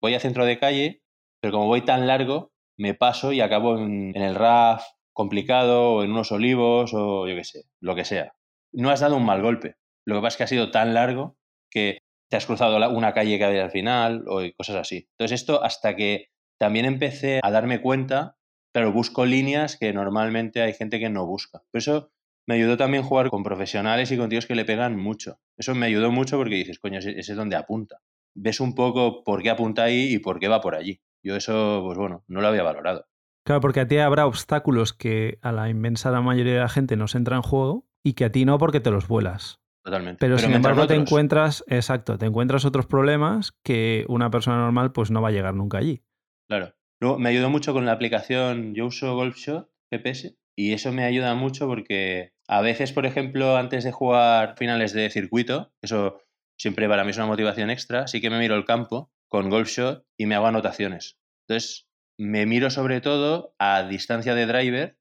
Voy 0.00 0.14
a 0.14 0.20
centro 0.20 0.44
de 0.44 0.58
calle, 0.58 1.02
pero 1.40 1.52
como 1.52 1.66
voy 1.66 1.82
tan 1.84 2.06
largo, 2.06 2.52
me 2.76 2.94
paso 2.94 3.32
y 3.32 3.40
acabo 3.40 3.78
en, 3.78 4.14
el 4.14 4.34
RAF 4.34 4.84
complicado 5.12 5.94
o 5.94 6.02
en 6.04 6.12
unos 6.12 6.32
olivos 6.32 6.92
o 6.94 7.26
yo 7.26 7.34
qué 7.34 7.44
sé, 7.44 7.64
lo 7.80 7.94
que 7.94 8.04
sea. 8.04 8.34
No 8.72 8.90
has 8.90 9.00
dado 9.00 9.16
un 9.16 9.24
mal 9.24 9.42
golpe. 9.42 9.76
Lo 10.04 10.16
que 10.16 10.22
pasa 10.22 10.34
es 10.34 10.36
que 10.36 10.44
ha 10.44 10.48
sido 10.48 10.70
tan 10.70 10.94
largo 10.94 11.36
que 11.70 11.98
te 12.30 12.36
has 12.36 12.46
cruzado 12.46 12.76
una 12.90 13.12
calle 13.12 13.38
que 13.38 13.44
había 13.44 13.64
al 13.64 13.70
final 13.70 14.24
o 14.28 14.42
cosas 14.56 14.76
así. 14.76 15.08
Entonces 15.12 15.40
esto 15.40 15.62
hasta 15.62 15.96
que 15.96 16.30
también 16.58 16.84
empecé 16.84 17.40
a 17.42 17.50
darme 17.50 17.80
cuenta, 17.80 18.36
claro, 18.72 18.92
busco 18.92 19.26
líneas 19.26 19.76
que 19.76 19.92
normalmente 19.92 20.62
hay 20.62 20.72
gente 20.72 20.98
que 20.98 21.10
no 21.10 21.26
busca. 21.26 21.62
Por 21.70 21.78
eso 21.78 22.12
me 22.46 22.54
ayudó 22.56 22.76
también 22.76 23.02
jugar 23.02 23.30
con 23.30 23.42
profesionales 23.42 24.10
y 24.10 24.16
con 24.16 24.28
tíos 24.28 24.46
que 24.46 24.54
le 24.54 24.64
pegan 24.64 24.96
mucho. 24.96 25.38
Eso 25.56 25.74
me 25.74 25.86
ayudó 25.86 26.10
mucho 26.10 26.36
porque 26.36 26.56
dices, 26.56 26.78
coño, 26.78 26.98
ese, 26.98 27.18
es 27.18 27.36
donde 27.36 27.56
apunta. 27.56 28.00
Ves 28.34 28.60
un 28.60 28.74
poco 28.74 29.24
por 29.24 29.42
qué 29.42 29.50
apunta 29.50 29.84
ahí 29.84 30.14
y 30.14 30.18
por 30.18 30.38
qué 30.38 30.48
va 30.48 30.60
por 30.60 30.74
allí. 30.74 31.00
Yo 31.22 31.36
eso, 31.36 31.82
pues 31.84 31.98
bueno, 31.98 32.24
no 32.28 32.40
lo 32.40 32.48
había 32.48 32.62
valorado. 32.62 33.06
Claro, 33.44 33.60
porque 33.60 33.80
a 33.80 33.88
ti 33.88 33.98
habrá 33.98 34.26
obstáculos 34.26 34.92
que 34.92 35.38
a 35.42 35.52
la 35.52 35.68
inmensa 35.68 36.10
mayoría 36.20 36.54
de 36.54 36.60
la 36.60 36.68
gente 36.68 36.96
nos 36.96 37.14
entra 37.14 37.36
en 37.36 37.42
juego 37.42 37.86
y 38.02 38.14
que 38.14 38.26
a 38.26 38.32
ti 38.32 38.44
no 38.44 38.58
porque 38.58 38.80
te 38.80 38.90
los 38.90 39.08
vuelas. 39.08 39.60
Totalmente. 39.84 40.18
Pero, 40.20 40.38
sin 40.38 40.52
embargo 40.52 40.86
te 40.86 40.94
encuentras, 40.94 41.64
exacto, 41.66 42.18
te 42.18 42.26
encuentras 42.26 42.64
otros 42.64 42.86
problemas 42.86 43.52
que 43.64 44.04
una 44.08 44.30
persona 44.30 44.58
normal 44.58 44.92
pues 44.92 45.10
no 45.10 45.22
va 45.22 45.28
a 45.28 45.32
llegar 45.32 45.54
nunca 45.54 45.78
allí. 45.78 46.02
Claro. 46.48 46.74
Luego, 47.00 47.18
me 47.18 47.30
ayudó 47.30 47.48
mucho 47.48 47.72
con 47.72 47.86
la 47.86 47.92
aplicación, 47.92 48.74
yo 48.74 48.86
uso 48.86 49.14
GolfShot 49.14 49.70
GPS 49.90 50.36
y 50.54 50.74
eso 50.74 50.92
me 50.92 51.04
ayuda 51.04 51.34
mucho 51.34 51.66
porque 51.66 52.32
a 52.46 52.60
veces, 52.60 52.92
por 52.92 53.06
ejemplo, 53.06 53.56
antes 53.56 53.84
de 53.84 53.92
jugar 53.92 54.54
finales 54.58 54.92
de 54.92 55.08
circuito, 55.08 55.72
eso 55.80 56.20
siempre 56.58 56.88
para 56.88 57.04
mí 57.04 57.10
es 57.10 57.16
una 57.16 57.26
motivación 57.26 57.70
extra, 57.70 58.06
sí 58.06 58.20
que 58.20 58.28
me 58.28 58.38
miro 58.38 58.54
el 58.54 58.66
campo 58.66 59.10
con 59.28 59.48
GolfShot 59.48 60.04
y 60.18 60.26
me 60.26 60.34
hago 60.34 60.46
anotaciones. 60.46 61.18
Entonces, 61.48 61.88
me 62.18 62.44
miro 62.44 62.68
sobre 62.68 63.00
todo 63.00 63.54
a 63.58 63.84
distancia 63.84 64.34
de 64.34 64.44
driver 64.44 64.98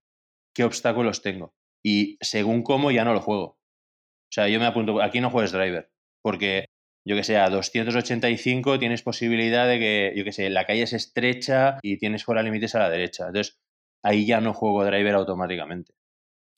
qué 0.55 0.63
obstáculos 0.63 1.21
tengo 1.21 1.53
y 1.83 2.17
según 2.21 2.63
cómo 2.63 2.91
ya 2.91 3.03
no 3.03 3.13
lo 3.13 3.19
juego. 3.19 3.43
O 3.43 4.31
sea, 4.31 4.47
yo 4.47 4.59
me 4.59 4.67
apunto, 4.67 5.01
aquí 5.01 5.19
no 5.19 5.31
juegues 5.31 5.51
driver, 5.51 5.91
porque 6.21 6.67
yo 7.05 7.15
que 7.15 7.23
sé, 7.23 7.37
a 7.37 7.49
285 7.49 8.79
tienes 8.79 9.01
posibilidad 9.01 9.67
de 9.67 9.79
que, 9.79 10.13
yo 10.15 10.23
que 10.23 10.31
sé, 10.31 10.49
la 10.49 10.65
calle 10.65 10.83
es 10.83 10.93
estrecha 10.93 11.79
y 11.81 11.97
tienes 11.97 12.23
fuera 12.23 12.43
límites 12.43 12.75
a 12.75 12.79
la 12.79 12.89
derecha. 12.89 13.27
Entonces, 13.27 13.59
ahí 14.03 14.25
ya 14.25 14.41
no 14.41 14.53
juego 14.53 14.85
driver 14.85 15.15
automáticamente. 15.15 15.93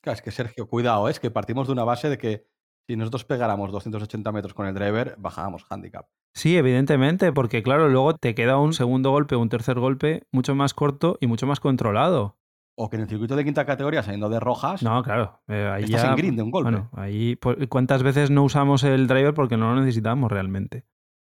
Claro, 0.04 0.16
es 0.16 0.22
que 0.22 0.32
Sergio, 0.32 0.68
cuidado, 0.68 1.08
¿eh? 1.08 1.12
es 1.12 1.20
que 1.20 1.32
partimos 1.32 1.68
de 1.68 1.74
una 1.74 1.84
base 1.84 2.10
de 2.10 2.18
que 2.18 2.48
si 2.88 2.96
nosotros 2.96 3.24
pegáramos 3.26 3.72
280 3.72 4.32
metros 4.32 4.54
con 4.54 4.66
el 4.66 4.74
driver, 4.74 5.16
bajábamos 5.18 5.66
handicap. 5.70 6.08
Sí, 6.34 6.58
evidentemente, 6.58 7.32
porque 7.32 7.62
claro, 7.62 7.88
luego 7.88 8.16
te 8.16 8.34
queda 8.34 8.58
un 8.58 8.74
segundo 8.74 9.12
golpe, 9.12 9.36
un 9.36 9.50
tercer 9.50 9.80
golpe 9.80 10.24
mucho 10.32 10.56
más 10.56 10.74
corto 10.74 11.18
y 11.22 11.28
mucho 11.28 11.46
más 11.46 11.60
controlado. 11.60 12.38
O 12.76 12.90
que 12.90 12.96
en 12.96 13.04
el 13.04 13.10
circuito 13.10 13.36
de 13.36 13.44
quinta 13.44 13.66
categoría, 13.66 14.02
saliendo 14.02 14.30
de 14.30 14.40
rojas, 14.40 14.82
No, 14.82 15.04
claro, 15.04 15.42
eh, 15.48 15.70
ahí 15.74 15.84
estás 15.84 16.04
ya... 16.04 16.10
en 16.10 16.16
green 16.16 16.36
de 16.36 16.42
un 16.44 16.52
golpe. 16.52 16.72
Bueno, 16.72 16.90
ahí 16.94 17.36
pues, 17.36 17.58
¿cuántas 17.70 18.02
veces 18.02 18.32
no 18.32 18.44
usamos 18.44 18.84
el 18.84 19.08
driver 19.08 19.34
porque 19.34 19.58
no 19.58 19.74
lo 19.74 19.82
necesitamos 19.82 20.32
realmente? 20.32 20.86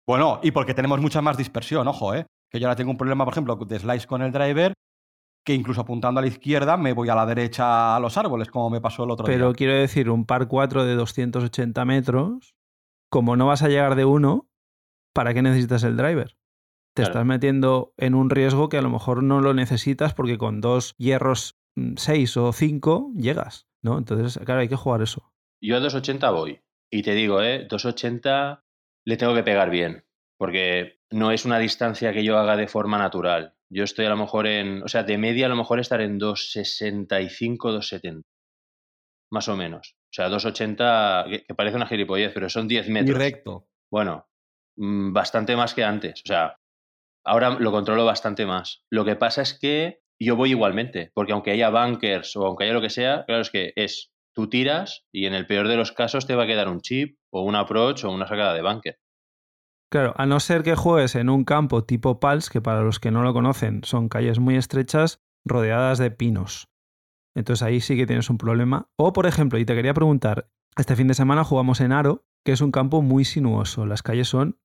Bueno, 0.06 0.40
y 0.42 0.50
porque 0.52 0.74
tenemos 0.74 1.00
mucha 1.00 1.20
más 1.20 1.36
dispersión, 1.36 1.86
ojo, 1.88 2.14
¿eh? 2.14 2.26
Que 2.50 2.60
yo 2.60 2.66
ahora 2.66 2.76
tengo 2.76 2.90
un 2.90 2.96
problema, 2.96 3.24
por 3.24 3.34
ejemplo, 3.34 3.56
de 3.56 3.78
slice 3.78 4.06
con 4.06 4.22
el 4.22 4.32
driver, 4.32 4.72
que 5.44 5.54
incluso 5.54 5.80
apuntando 5.80 6.18
a 6.20 6.22
la 6.22 6.28
izquierda 6.28 6.76
me 6.76 6.92
voy 6.92 7.08
a 7.08 7.14
la 7.14 7.26
derecha 7.26 7.96
a 7.96 8.00
los 8.00 8.16
árboles, 8.16 8.48
como 8.50 8.70
me 8.70 8.80
pasó 8.80 9.04
el 9.04 9.10
otro 9.10 9.26
Pero 9.26 9.48
día. 9.48 9.56
quiero 9.56 9.74
decir, 9.74 10.10
un 10.10 10.24
par 10.24 10.48
4 10.48 10.84
de 10.84 10.94
280 10.94 11.84
metros, 11.84 12.54
como 13.10 13.36
no 13.36 13.46
vas 13.46 13.62
a 13.62 13.68
llegar 13.68 13.94
de 13.94 14.04
uno, 14.04 14.48
¿para 15.12 15.34
qué 15.34 15.42
necesitas 15.42 15.82
el 15.84 15.96
driver? 15.96 16.36
Te 16.94 17.02
Claro. 17.02 17.10
estás 17.12 17.26
metiendo 17.26 17.94
en 17.96 18.14
un 18.14 18.28
riesgo 18.30 18.68
que 18.68 18.76
a 18.78 18.82
lo 18.82 18.90
mejor 18.90 19.22
no 19.22 19.40
lo 19.40 19.54
necesitas 19.54 20.12
porque 20.14 20.36
con 20.38 20.60
dos 20.60 20.94
hierros 20.98 21.58
6 21.96 22.36
o 22.36 22.52
5 22.52 23.12
llegas, 23.16 23.66
¿no? 23.82 23.96
Entonces, 23.98 24.38
claro, 24.44 24.60
hay 24.60 24.68
que 24.68 24.76
jugar 24.76 25.00
eso. 25.02 25.32
Yo 25.62 25.76
a 25.76 25.80
280 25.80 26.30
voy. 26.30 26.60
Y 26.90 27.02
te 27.02 27.14
digo, 27.14 27.40
¿eh? 27.42 27.66
280 27.68 28.64
le 29.06 29.16
tengo 29.16 29.34
que 29.34 29.42
pegar 29.42 29.70
bien. 29.70 30.04
Porque 30.38 30.98
no 31.10 31.30
es 31.30 31.44
una 31.46 31.58
distancia 31.58 32.12
que 32.12 32.24
yo 32.24 32.36
haga 32.36 32.56
de 32.56 32.66
forma 32.68 32.98
natural. 32.98 33.54
Yo 33.70 33.84
estoy 33.84 34.04
a 34.06 34.10
lo 34.10 34.16
mejor 34.16 34.46
en. 34.46 34.82
O 34.82 34.88
sea, 34.88 35.02
de 35.04 35.16
media 35.16 35.46
a 35.46 35.48
lo 35.48 35.56
mejor 35.56 35.78
estar 35.80 36.00
en 36.02 36.18
265, 36.18 37.72
270. 37.72 38.28
Más 39.30 39.48
o 39.48 39.56
menos. 39.56 39.94
O 40.10 40.14
sea, 40.14 40.28
280, 40.28 41.24
que, 41.30 41.44
que 41.44 41.54
parece 41.54 41.76
una 41.76 41.86
gilipollez, 41.86 42.32
pero 42.34 42.50
son 42.50 42.68
10 42.68 42.88
Y 42.88 42.92
metros. 42.92 43.16
recto. 43.18 43.68
Bueno, 43.90 44.26
mm, 44.76 45.12
bastante 45.12 45.56
más 45.56 45.72
que 45.74 45.84
antes. 45.84 46.20
O 46.24 46.26
sea, 46.26 46.56
ahora 47.24 47.50
lo 47.58 47.72
controlo 47.72 48.04
bastante 48.04 48.46
más. 48.46 48.84
Lo 48.90 49.04
que 49.04 49.16
pasa 49.16 49.42
es 49.42 49.58
que 49.58 50.00
yo 50.20 50.36
voy 50.36 50.50
igualmente, 50.50 51.10
porque 51.14 51.32
aunque 51.32 51.50
haya 51.50 51.70
bunkers 51.70 52.36
o 52.36 52.46
aunque 52.46 52.64
haya 52.64 52.74
lo 52.74 52.80
que 52.80 52.90
sea, 52.90 53.24
claro, 53.26 53.42
es 53.42 53.50
que 53.50 53.72
es, 53.76 54.12
tú 54.34 54.48
tiras 54.48 55.04
y 55.12 55.26
en 55.26 55.34
el 55.34 55.46
peor 55.46 55.68
de 55.68 55.76
los 55.76 55.92
casos 55.92 56.26
te 56.26 56.34
va 56.34 56.44
a 56.44 56.46
quedar 56.46 56.68
un 56.68 56.80
chip 56.80 57.18
o 57.30 57.42
un 57.42 57.56
approach 57.56 58.04
o 58.04 58.10
una 58.10 58.26
sacada 58.26 58.54
de 58.54 58.62
bunker. 58.62 58.98
Claro, 59.90 60.14
a 60.16 60.24
no 60.24 60.40
ser 60.40 60.62
que 60.62 60.74
juegues 60.74 61.16
en 61.16 61.28
un 61.28 61.44
campo 61.44 61.84
tipo 61.84 62.18
Pals, 62.18 62.48
que 62.48 62.62
para 62.62 62.82
los 62.82 62.98
que 62.98 63.10
no 63.10 63.22
lo 63.22 63.34
conocen 63.34 63.82
son 63.84 64.08
calles 64.08 64.38
muy 64.38 64.56
estrechas 64.56 65.20
rodeadas 65.44 65.98
de 65.98 66.10
pinos. 66.10 66.68
Entonces 67.34 67.62
ahí 67.62 67.80
sí 67.80 67.96
que 67.96 68.06
tienes 68.06 68.30
un 68.30 68.38
problema. 68.38 68.88
O, 68.96 69.12
por 69.12 69.26
ejemplo, 69.26 69.58
y 69.58 69.64
te 69.64 69.74
quería 69.74 69.92
preguntar, 69.92 70.48
este 70.76 70.96
fin 70.96 71.08
de 71.08 71.14
semana 71.14 71.44
jugamos 71.44 71.80
en 71.80 71.92
Aro, 71.92 72.24
que 72.44 72.52
es 72.52 72.60
un 72.60 72.72
campo 72.72 73.02
muy 73.02 73.24
sinuoso. 73.24 73.84
Las 73.86 74.02
calles 74.02 74.28
son. 74.28 74.58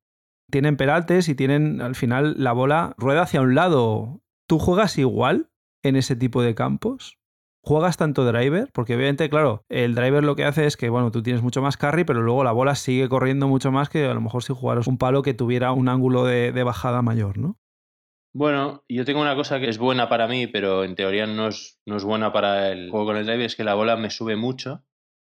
Tienen 0.49 0.77
peraltes 0.77 1.29
y 1.29 1.35
tienen 1.35 1.81
al 1.81 1.95
final 1.95 2.35
la 2.37 2.53
bola 2.53 2.95
rueda 2.97 3.23
hacia 3.23 3.41
un 3.41 3.55
lado. 3.55 4.21
¿Tú 4.47 4.59
juegas 4.59 4.97
igual 4.97 5.49
en 5.83 5.95
ese 5.95 6.15
tipo 6.15 6.41
de 6.41 6.55
campos? 6.55 7.17
¿Juegas 7.61 7.97
tanto 7.97 8.25
driver? 8.25 8.69
Porque 8.73 8.95
obviamente, 8.95 9.29
claro, 9.29 9.65
el 9.67 9.93
driver 9.93 10.23
lo 10.23 10.37
que 10.37 10.45
hace 10.45 10.65
es 10.65 10.77
que, 10.77 10.89
bueno, 10.89 11.11
tú 11.11 11.21
tienes 11.21 11.41
mucho 11.41 11.61
más 11.61 11.75
carry, 11.75 12.05
pero 12.05 12.21
luego 12.21 12.45
la 12.45 12.53
bola 12.53 12.75
sigue 12.75 13.09
corriendo 13.09 13.47
mucho 13.49 13.71
más 13.71 13.89
que 13.89 14.05
a 14.05 14.13
lo 14.13 14.21
mejor 14.21 14.41
si 14.43 14.53
jugaras 14.53 14.87
un 14.87 14.97
palo 14.97 15.21
que 15.21 15.33
tuviera 15.33 15.73
un 15.73 15.89
ángulo 15.89 16.23
de, 16.23 16.53
de 16.53 16.63
bajada 16.63 17.01
mayor, 17.01 17.37
¿no? 17.37 17.59
Bueno, 18.33 18.85
yo 18.87 19.03
tengo 19.03 19.19
una 19.19 19.35
cosa 19.35 19.59
que 19.59 19.67
es 19.67 19.79
buena 19.79 20.07
para 20.07 20.27
mí, 20.27 20.47
pero 20.47 20.83
en 20.83 20.95
teoría 20.95 21.25
no 21.25 21.47
es, 21.47 21.81
no 21.85 21.97
es 21.97 22.03
buena 22.03 22.31
para 22.31 22.71
el 22.71 22.89
juego 22.89 23.07
con 23.07 23.17
el 23.17 23.25
driver, 23.25 23.45
es 23.45 23.55
que 23.55 23.63
la 23.63 23.73
bola 23.73 23.97
me 23.97 24.11
sube 24.11 24.35
mucho, 24.35 24.85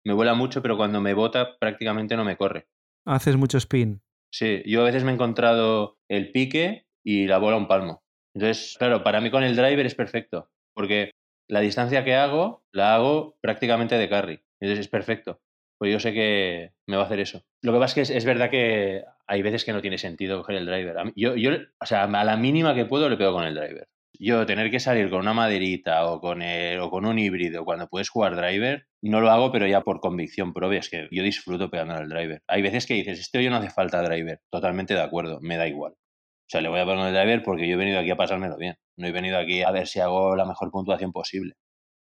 me 0.04 0.14
vuela 0.14 0.34
mucho, 0.34 0.62
pero 0.62 0.76
cuando 0.76 1.00
me 1.02 1.14
bota 1.14 1.58
prácticamente 1.58 2.18
no 2.18 2.26
me 2.26 2.36
corre. 2.36 2.68
Haces 3.06 3.38
mucho 3.38 3.60
spin. 3.60 4.02
Sí, 4.32 4.64
yo 4.66 4.82
a 4.82 4.86
veces 4.86 5.04
me 5.04 5.12
he 5.12 5.14
encontrado 5.14 5.98
el 6.10 6.32
pique 6.32 6.86
y 7.04 7.28
la 7.28 7.38
bola 7.38 7.58
un 7.58 7.68
palmo. 7.68 8.04
Entonces, 8.34 8.76
claro, 8.78 9.04
para 9.04 9.22
mí 9.22 9.32
con 9.32 9.44
el 9.44 9.56
driver 9.56 9.86
es 9.86 9.96
perfecto, 9.96 10.50
porque 10.74 11.12
la 11.48 11.62
distancia 11.62 12.04
que 12.04 12.16
hago 12.16 12.64
la 12.72 12.96
hago 12.96 13.38
prácticamente 13.42 13.98
de 13.98 14.10
carry. 14.10 14.42
Entonces 14.60 14.86
es 14.86 14.90
perfecto. 14.90 15.42
Pues 15.78 15.92
yo 15.92 16.00
sé 16.00 16.14
que 16.14 16.72
me 16.88 16.96
va 16.96 17.04
a 17.04 17.06
hacer 17.06 17.20
eso. 17.20 17.44
Lo 17.62 17.74
que 17.74 17.80
pasa 17.80 18.02
es 18.02 18.10
que 18.10 18.18
es, 18.18 18.26
verdad 18.26 18.50
que 18.50 19.04
hay 19.28 19.42
veces 19.42 19.66
que 19.66 19.74
no 19.74 19.82
tiene 19.82 19.98
sentido 19.98 20.40
coger 20.40 20.56
el 20.58 20.66
driver. 20.66 20.96
Yo, 21.16 21.36
yo, 21.36 21.52
o 21.80 21.86
sea, 21.86 22.04
a 22.04 22.24
la 22.24 22.38
mínima 22.38 22.76
que 22.76 22.86
puedo 22.86 23.10
le 23.10 23.18
pego 23.18 23.34
con 23.34 23.44
el 23.44 23.56
driver. 23.56 23.88
Yo 24.20 24.46
tener 24.46 24.70
que 24.72 24.80
salir 24.80 25.10
con 25.10 25.20
una 25.20 25.34
maderita 25.34 26.06
o 26.08 26.20
con, 26.20 26.42
el- 26.42 26.80
o 26.80 26.90
con 26.90 27.06
un 27.06 27.18
híbrido 27.20 27.66
cuando 27.66 27.88
puedes 27.88 28.10
jugar 28.10 28.36
driver, 28.36 28.86
no 29.02 29.22
lo 29.22 29.30
hago, 29.32 29.52
pero 29.52 29.68
ya 29.68 29.82
por 29.82 30.00
convicción 30.00 30.54
propia. 30.54 30.80
Es 30.80 30.90
que 30.90 31.08
yo 31.12 31.24
disfruto 31.24 31.70
pegando 31.70 31.94
al 31.96 32.10
driver. 32.10 32.42
Hay 32.48 32.62
veces 32.62 32.86
que 32.86 32.94
dices, 32.96 33.20
este 33.20 33.40
hoyo 33.40 33.50
no 33.50 33.58
hace 33.58 33.70
falta 33.70 34.02
driver. 34.02 34.40
Totalmente 34.52 34.94
de 34.94 35.02
acuerdo, 35.02 35.40
me 35.42 35.58
da 35.58 35.68
igual. 35.68 35.94
O 35.94 36.48
sea, 36.48 36.62
le 36.62 36.70
voy 36.70 36.80
a 36.80 36.86
poner 36.86 37.08
el 37.08 37.14
driver 37.14 37.44
porque 37.44 37.68
yo 37.68 37.74
he 37.74 37.78
venido 37.78 38.00
aquí 38.00 38.12
a 38.12 38.16
pasármelo 38.18 38.58
bien. 38.58 38.76
No 38.98 39.08
he 39.08 39.12
venido 39.12 39.38
aquí 39.38 39.64
a 39.64 39.72
ver 39.72 39.88
si 39.88 40.00
hago 40.00 40.36
la 40.36 40.46
mejor 40.46 40.70
puntuación 40.72 41.12
posible. 41.12 41.54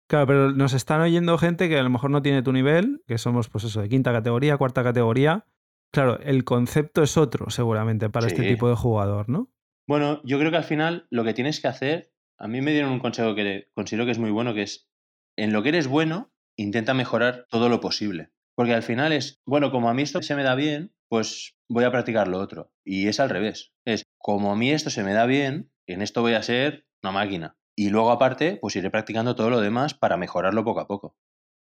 Claro, 0.09 0.27
pero 0.27 0.53
nos 0.53 0.73
están 0.73 1.01
oyendo 1.03 1.37
gente 1.37 1.69
que 1.69 1.79
a 1.79 1.83
lo 1.83 1.91
mejor 1.91 2.11
no 2.11 2.23
tiene 2.23 2.43
tu 2.43 2.53
nivel, 2.53 3.03
que 3.07 3.19
somos, 3.19 3.49
pues 3.51 3.65
eso, 3.65 3.83
de 3.83 3.89
quinta 3.89 4.13
categoría, 4.13 4.57
cuarta 4.57 4.83
categoría. 4.83 5.45
Claro, 5.93 6.19
el 6.21 6.45
concepto 6.45 7.03
es 7.03 7.17
otro, 7.17 7.51
seguramente, 7.51 8.09
para 8.11 8.27
este 8.29 8.43
tipo 8.55 8.69
de 8.71 8.77
jugador, 8.77 9.29
¿no? 9.29 9.51
Bueno, 9.89 10.21
yo 10.23 10.39
creo 10.39 10.51
que 10.51 10.59
al 10.59 10.65
final 10.65 11.07
lo 11.09 11.25
que 11.25 11.33
tienes 11.33 11.63
que 11.63 11.69
hacer, 11.69 12.13
a 12.37 12.47
mí 12.47 12.61
me 12.61 12.73
dieron 12.73 12.93
un 12.93 12.99
consejo 12.99 13.35
que 13.35 13.71
considero 13.73 14.05
que 14.05 14.11
es 14.11 14.19
muy 14.19 14.31
bueno, 14.31 14.53
que 14.53 14.61
es, 14.61 14.87
en 15.35 15.55
lo 15.55 15.63
que 15.63 15.71
eres 15.71 15.89
bueno, 15.89 16.31
intenta 16.57 16.93
mejorar 16.93 17.47
todo 17.49 17.71
lo 17.71 17.81
posible. 17.81 18.31
Porque 18.55 18.75
al 18.75 18.83
final 18.83 19.13
es, 19.13 19.41
bueno, 19.47 19.71
como 19.71 19.89
a 19.89 19.95
mí 19.95 20.03
esto 20.03 20.21
se 20.21 20.37
me 20.37 20.43
da 20.43 20.55
bien, 20.55 20.93
pues 21.09 21.57
voy 21.71 21.85
a 21.85 21.91
practicar 21.91 22.29
lo 22.29 22.39
otro. 22.39 22.71
Y 22.85 23.09
es 23.09 23.19
al 23.19 23.31
revés. 23.31 23.73
Es, 23.87 24.03
como 24.19 24.53
a 24.53 24.57
mí 24.57 24.71
esto 24.73 24.91
se 24.91 25.03
me 25.03 25.15
da 25.15 25.25
bien, 25.25 25.73
en 25.87 26.03
esto 26.03 26.21
voy 26.21 26.35
a 26.35 26.43
ser 26.43 26.87
una 27.03 27.13
máquina. 27.13 27.57
Y 27.75 27.89
luego 27.89 28.11
aparte, 28.11 28.59
pues 28.61 28.77
iré 28.77 28.91
practicando 28.91 29.37
todo 29.37 29.49
lo 29.49 29.63
demás 29.63 29.95
para 29.95 30.19
mejorarlo 30.19 30.65
poco 30.65 30.81
a 30.81 30.87
poco. 30.87 31.17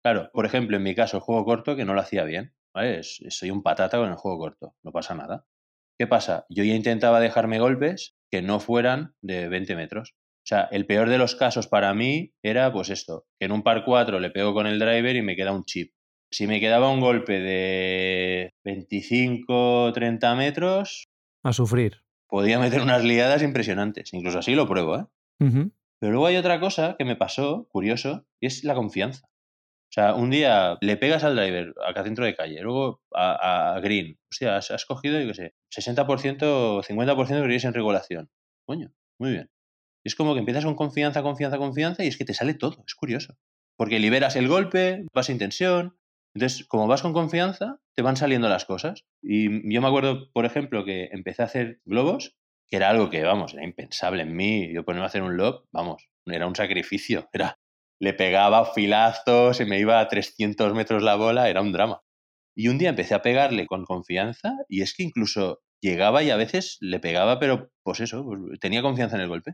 Claro, 0.04 0.30
por 0.32 0.46
ejemplo, 0.46 0.78
en 0.78 0.84
mi 0.84 0.94
caso, 0.94 1.18
el 1.18 1.24
juego 1.24 1.44
corto, 1.44 1.75
que 1.75 1.86
no 1.86 1.96
lo 1.96 2.01
hacía 2.01 2.24
bien, 2.24 2.54
¿vale? 2.72 3.01
Soy 3.01 3.50
un 3.50 3.63
patata 3.63 3.98
con 3.98 4.10
el 4.10 4.16
juego 4.16 4.38
corto, 4.38 4.75
no 4.84 4.92
pasa 4.92 5.16
nada. 5.16 5.48
¿Qué 6.01 6.08
pasa? 6.08 6.48
Yo 6.50 6.63
ya 6.63 6.74
intentaba 6.74 7.20
dejarme 7.20 7.60
golpes 7.60 8.15
que 8.31 8.41
no 8.41 8.60
fueran 8.60 9.13
de 9.22 9.48
20 9.48 9.75
metros. 9.75 10.15
O 10.15 10.48
sea, 10.48 10.67
el 10.72 10.88
peor 10.88 11.10
de 11.10 11.20
los 11.20 11.36
casos 11.36 11.67
para 11.67 11.93
mí 11.93 12.34
era 12.41 12.74
pues 12.74 12.89
esto, 12.89 13.27
que 13.39 13.46
en 13.46 13.51
un 13.51 13.62
par 13.62 13.86
4 13.86 14.20
le 14.20 14.31
pego 14.31 14.55
con 14.55 14.65
el 14.65 14.79
driver 14.79 15.15
y 15.15 15.22
me 15.22 15.36
queda 15.36 15.51
un 15.51 15.63
chip. 15.63 15.93
Si 16.31 16.48
me 16.48 16.60
quedaba 16.60 16.89
un 16.89 17.01
golpe 17.01 17.39
de 17.39 18.50
25, 18.63 19.91
30 19.93 20.34
metros, 20.34 21.05
A 21.43 21.53
sufrir. 21.53 21.98
podía 22.27 22.58
meter 22.58 22.81
unas 22.81 23.03
liadas 23.03 23.43
impresionantes. 23.43 24.12
Incluso 24.12 24.39
así 24.39 24.55
lo 24.55 24.67
pruebo, 24.67 24.98
¿eh? 24.98 25.05
Pero 26.00 26.13
luego 26.13 26.25
hay 26.25 26.38
otra 26.38 26.60
cosa 26.60 26.96
que 26.98 27.05
me 27.05 27.15
pasó, 27.15 27.67
curioso, 27.70 28.25
y 28.39 28.48
es 28.48 28.63
la 28.63 28.74
confianza. 28.74 29.27
O 29.91 29.93
sea, 29.93 30.15
un 30.15 30.29
día 30.29 30.77
le 30.79 30.95
pegas 30.95 31.25
al 31.25 31.36
driver 31.36 31.74
acá 31.86 32.05
centro 32.05 32.24
de 32.24 32.33
calle, 32.33 32.62
luego 32.62 33.01
a, 33.13 33.77
green. 33.83 34.17
O 34.21 34.33
sea, 34.33 34.55
has, 34.55 34.71
has 34.71 34.86
cogido, 34.86 35.19
yo 35.19 35.27
qué 35.27 35.33
sé, 35.33 35.53
60% 35.75 36.43
o 36.43 36.81
50% 36.81 37.27
que 37.27 37.67
en 37.67 37.74
regulación. 37.74 38.29
Coño, 38.65 38.93
muy 39.19 39.31
bien. 39.31 39.50
Es 40.05 40.15
como 40.15 40.33
que 40.33 40.39
empiezas 40.39 40.63
con 40.63 40.75
confianza, 40.75 41.21
confianza, 41.21 41.57
confianza 41.57 42.05
y 42.05 42.07
es 42.07 42.17
que 42.17 42.24
te 42.24 42.33
sale 42.33 42.53
todo. 42.53 42.83
Es 42.88 42.95
curioso. 42.95 43.36
Porque 43.75 44.00
liberas 44.00 44.38
el 44.38 44.48
golpe, 44.48 45.05
vas 45.13 45.25
sin 45.25 45.38
tensión. 45.38 45.98
Entonces, 46.33 46.65
como 46.67 46.88
vas 46.88 47.01
con 47.01 47.12
confianza, 47.12 47.81
te 47.93 48.01
van 48.01 48.15
saliendo 48.15 48.48
las 48.48 48.63
cosas. 48.63 49.03
Y 49.21 49.74
yo 49.74 49.81
me 49.81 49.88
acuerdo, 49.89 50.31
por 50.31 50.45
ejemplo, 50.45 50.86
que 50.86 51.10
empecé 51.12 51.41
a 51.41 51.45
hacer 51.45 51.81
globos, 51.83 52.38
que 52.69 52.77
era 52.77 52.89
algo 52.89 53.10
que, 53.10 53.24
vamos, 53.24 53.53
era 53.53 53.65
impensable 53.65 54.24
en 54.24 54.36
mí. 54.38 54.74
Yo 54.74 54.86
ponerme 54.86 55.03
a 55.03 55.07
hacer 55.07 55.21
un 55.21 55.36
lob, 55.36 55.65
vamos, 55.74 56.07
era 56.25 56.48
un 56.48 56.55
sacrificio. 56.55 57.29
Era, 57.33 57.60
le 58.01 58.13
pegaba 58.13 58.65
filazos, 58.74 59.58
se 59.58 59.65
me 59.65 59.79
iba 59.79 60.00
a 60.00 60.08
300 60.08 60.74
metros 60.74 61.03
la 61.03 61.15
bola, 61.15 61.50
era 61.50 61.62
un 61.62 61.72
drama. 61.72 62.01
Y 62.58 62.67
un 62.67 62.77
día 62.77 62.89
empecé 62.89 63.13
a 63.13 63.22
pegarle 63.22 63.67
con 63.67 63.86
confianza 63.86 64.53
y 64.67 64.81
es 64.81 64.93
que 64.93 65.03
incluso 65.03 65.60
llegaba 65.81 66.24
y 66.24 66.29
a 66.31 66.36
veces 66.36 66.77
le 66.81 67.00
pegaba, 67.00 67.39
pero 67.39 67.70
pues 67.84 68.00
eso, 68.01 68.25
pues, 68.25 68.60
tenía 68.60 68.81
confianza 68.81 69.15
en 69.15 69.22
el 69.22 69.27
golpe. 69.29 69.53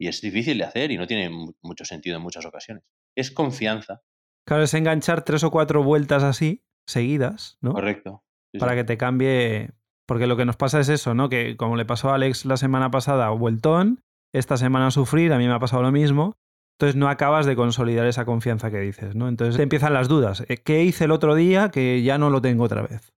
Y 0.00 0.06
es 0.08 0.20
difícil 0.20 0.58
de 0.58 0.64
hacer 0.64 0.90
y 0.92 0.96
no 0.96 1.06
tiene 1.06 1.28
mu- 1.28 1.52
mucho 1.62 1.84
sentido 1.84 2.16
en 2.16 2.22
muchas 2.22 2.46
ocasiones. 2.46 2.84
Es 3.16 3.30
confianza, 3.32 4.00
Claro, 4.46 4.62
es 4.62 4.72
enganchar 4.72 5.24
tres 5.24 5.44
o 5.44 5.50
cuatro 5.50 5.82
vueltas 5.82 6.22
así, 6.22 6.64
seguidas, 6.86 7.58
¿no? 7.60 7.72
correcto. 7.74 8.24
Sí, 8.52 8.58
Para 8.58 8.72
sí. 8.72 8.76
que 8.78 8.84
te 8.84 8.96
cambie. 8.96 9.70
Porque 10.06 10.26
lo 10.26 10.38
que 10.38 10.46
nos 10.46 10.56
pasa 10.56 10.80
es 10.80 10.88
eso, 10.88 11.12
¿no? 11.14 11.28
Que 11.28 11.56
como 11.58 11.76
le 11.76 11.84
pasó 11.84 12.08
a 12.10 12.14
Alex 12.14 12.46
la 12.46 12.56
semana 12.56 12.90
pasada, 12.90 13.28
vueltón, 13.30 14.00
esta 14.32 14.56
semana 14.56 14.86
a 14.86 14.90
sufrir, 14.90 15.34
a 15.34 15.38
mí 15.38 15.46
me 15.46 15.52
ha 15.52 15.58
pasado 15.58 15.82
lo 15.82 15.92
mismo. 15.92 16.36
Entonces 16.78 16.94
no 16.94 17.08
acabas 17.08 17.44
de 17.44 17.56
consolidar 17.56 18.06
esa 18.06 18.24
confianza 18.24 18.70
que 18.70 18.78
dices, 18.78 19.16
¿no? 19.16 19.26
Entonces 19.26 19.56
te 19.56 19.64
empiezan 19.64 19.94
las 19.94 20.06
dudas. 20.06 20.44
Eh, 20.48 20.58
¿Qué 20.58 20.84
hice 20.84 21.04
el 21.04 21.10
otro 21.10 21.34
día 21.34 21.70
que 21.70 22.04
ya 22.04 22.18
no 22.18 22.30
lo 22.30 22.40
tengo 22.40 22.62
otra 22.62 22.82
vez? 22.82 23.12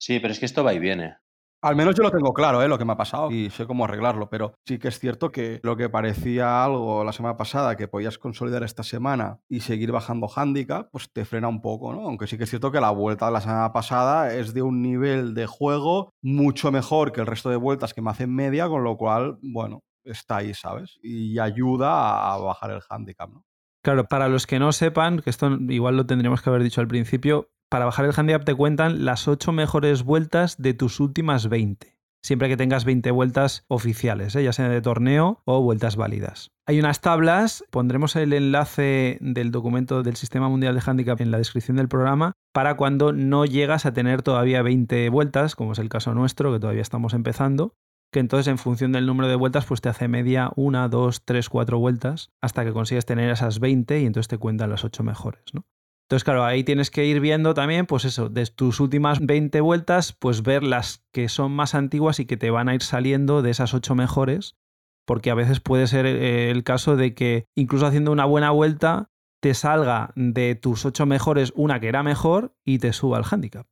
Sí, 0.00 0.18
pero 0.18 0.32
es 0.32 0.40
que 0.40 0.46
esto 0.46 0.64
va 0.64 0.72
y 0.72 0.78
viene. 0.78 1.16
Al 1.62 1.76
menos 1.76 1.94
yo 1.94 2.02
lo 2.02 2.10
tengo 2.10 2.32
claro, 2.32 2.62
¿eh? 2.62 2.68
lo 2.68 2.78
que 2.78 2.84
me 2.86 2.92
ha 2.92 2.96
pasado 2.96 3.30
y 3.30 3.50
sé 3.50 3.66
cómo 3.66 3.84
arreglarlo, 3.84 4.30
pero 4.30 4.54
sí 4.66 4.78
que 4.78 4.88
es 4.88 4.98
cierto 4.98 5.30
que 5.30 5.60
lo 5.62 5.76
que 5.76 5.88
parecía 5.90 6.64
algo 6.64 7.02
la 7.04 7.12
semana 7.12 7.36
pasada 7.36 7.76
que 7.76 7.88
podías 7.88 8.18
consolidar 8.18 8.62
esta 8.62 8.82
semana 8.82 9.40
y 9.48 9.60
seguir 9.60 9.92
bajando 9.92 10.28
handicap, 10.34 10.88
pues 10.90 11.10
te 11.12 11.24
frena 11.24 11.48
un 11.48 11.60
poco, 11.60 11.92
¿no? 11.92 12.02
Aunque 12.02 12.26
sí 12.26 12.38
que 12.38 12.44
es 12.44 12.50
cierto 12.50 12.72
que 12.72 12.80
la 12.80 12.90
vuelta 12.90 13.26
de 13.26 13.32
la 13.32 13.40
semana 13.40 13.72
pasada 13.72 14.34
es 14.34 14.54
de 14.54 14.62
un 14.62 14.80
nivel 14.80 15.34
de 15.34 15.46
juego 15.46 16.14
mucho 16.22 16.70
mejor 16.72 17.12
que 17.12 17.20
el 17.20 17.26
resto 17.26 17.50
de 17.50 17.56
vueltas 17.56 17.92
que 17.92 18.00
me 18.00 18.10
hacen 18.10 18.34
media, 18.34 18.68
con 18.68 18.84
lo 18.84 18.96
cual, 18.96 19.38
bueno, 19.42 19.82
está 20.06 20.38
ahí, 20.38 20.54
¿sabes? 20.54 20.98
Y 21.02 21.38
ayuda 21.38 22.32
a 22.32 22.38
bajar 22.38 22.70
el 22.70 22.80
handicap, 22.88 23.30
¿no? 23.30 23.44
Claro, 23.82 24.08
para 24.08 24.28
los 24.28 24.46
que 24.46 24.58
no 24.58 24.72
sepan, 24.72 25.20
que 25.20 25.30
esto 25.30 25.48
igual 25.68 25.96
lo 25.96 26.06
tendríamos 26.06 26.42
que 26.42 26.50
haber 26.50 26.62
dicho 26.62 26.80
al 26.80 26.88
principio, 26.88 27.50
para 27.68 27.84
bajar 27.84 28.04
el 28.04 28.14
handicap 28.16 28.44
te 28.44 28.54
cuentan 28.54 29.04
las 29.04 29.28
8 29.28 29.52
mejores 29.52 30.02
vueltas 30.02 30.60
de 30.60 30.74
tus 30.74 30.98
últimas 30.98 31.48
20. 31.48 31.96
Siempre 32.22 32.48
que 32.48 32.56
tengas 32.56 32.84
20 32.84 33.12
vueltas 33.12 33.64
oficiales, 33.68 34.34
¿eh? 34.34 34.42
ya 34.42 34.52
sea 34.52 34.68
de 34.68 34.80
torneo 34.80 35.42
o 35.44 35.62
vueltas 35.62 35.94
válidas. 35.94 36.50
Hay 36.66 36.80
unas 36.80 37.00
tablas, 37.00 37.64
pondremos 37.70 38.16
el 38.16 38.32
enlace 38.32 39.18
del 39.20 39.52
documento 39.52 40.02
del 40.02 40.16
Sistema 40.16 40.48
Mundial 40.48 40.74
de 40.74 40.82
Handicap 40.84 41.20
en 41.20 41.30
la 41.30 41.38
descripción 41.38 41.76
del 41.76 41.86
programa, 41.86 42.32
para 42.52 42.76
cuando 42.76 43.12
no 43.12 43.44
llegas 43.44 43.86
a 43.86 43.92
tener 43.92 44.22
todavía 44.22 44.62
20 44.62 45.08
vueltas, 45.10 45.54
como 45.54 45.72
es 45.72 45.78
el 45.78 45.88
caso 45.88 46.14
nuestro, 46.14 46.52
que 46.52 46.58
todavía 46.58 46.82
estamos 46.82 47.14
empezando, 47.14 47.76
que 48.12 48.20
entonces 48.20 48.46
en 48.48 48.58
función 48.58 48.92
del 48.92 49.06
número 49.06 49.28
de 49.28 49.34
vueltas 49.34 49.66
pues 49.66 49.80
te 49.80 49.88
hace 49.88 50.08
media 50.08 50.50
una, 50.56 50.88
dos, 50.88 51.24
tres, 51.24 51.48
cuatro 51.48 51.78
vueltas 51.78 52.30
hasta 52.40 52.64
que 52.64 52.72
consigues 52.72 53.06
tener 53.06 53.30
esas 53.30 53.60
20 53.60 54.00
y 54.00 54.06
entonces 54.06 54.28
te 54.28 54.38
cuentan 54.38 54.70
las 54.70 54.84
8 54.84 55.02
mejores, 55.02 55.42
¿no? 55.52 55.66
Entonces, 56.06 56.22
claro, 56.22 56.44
ahí 56.44 56.62
tienes 56.62 56.92
que 56.92 57.04
ir 57.04 57.18
viendo 57.18 57.52
también, 57.52 57.84
pues 57.84 58.04
eso, 58.04 58.28
de 58.28 58.46
tus 58.46 58.78
últimas 58.78 59.18
20 59.20 59.60
vueltas, 59.60 60.12
pues 60.12 60.42
ver 60.42 60.62
las 60.62 61.04
que 61.12 61.28
son 61.28 61.50
más 61.50 61.74
antiguas 61.74 62.20
y 62.20 62.26
que 62.26 62.36
te 62.36 62.50
van 62.50 62.68
a 62.68 62.76
ir 62.76 62.82
saliendo 62.82 63.42
de 63.42 63.50
esas 63.50 63.74
8 63.74 63.96
mejores, 63.96 64.54
porque 65.04 65.32
a 65.32 65.34
veces 65.34 65.58
puede 65.58 65.88
ser 65.88 66.06
eh, 66.06 66.52
el 66.52 66.62
caso 66.62 66.94
de 66.94 67.14
que 67.14 67.48
incluso 67.56 67.86
haciendo 67.86 68.12
una 68.12 68.24
buena 68.24 68.52
vuelta 68.52 69.10
te 69.40 69.52
salga 69.52 70.12
de 70.14 70.54
tus 70.54 70.84
8 70.84 71.06
mejores 71.06 71.52
una 71.56 71.80
que 71.80 71.88
era 71.88 72.04
mejor 72.04 72.54
y 72.64 72.78
te 72.78 72.92
suba 72.92 73.18
el 73.18 73.24
handicap. 73.28 73.66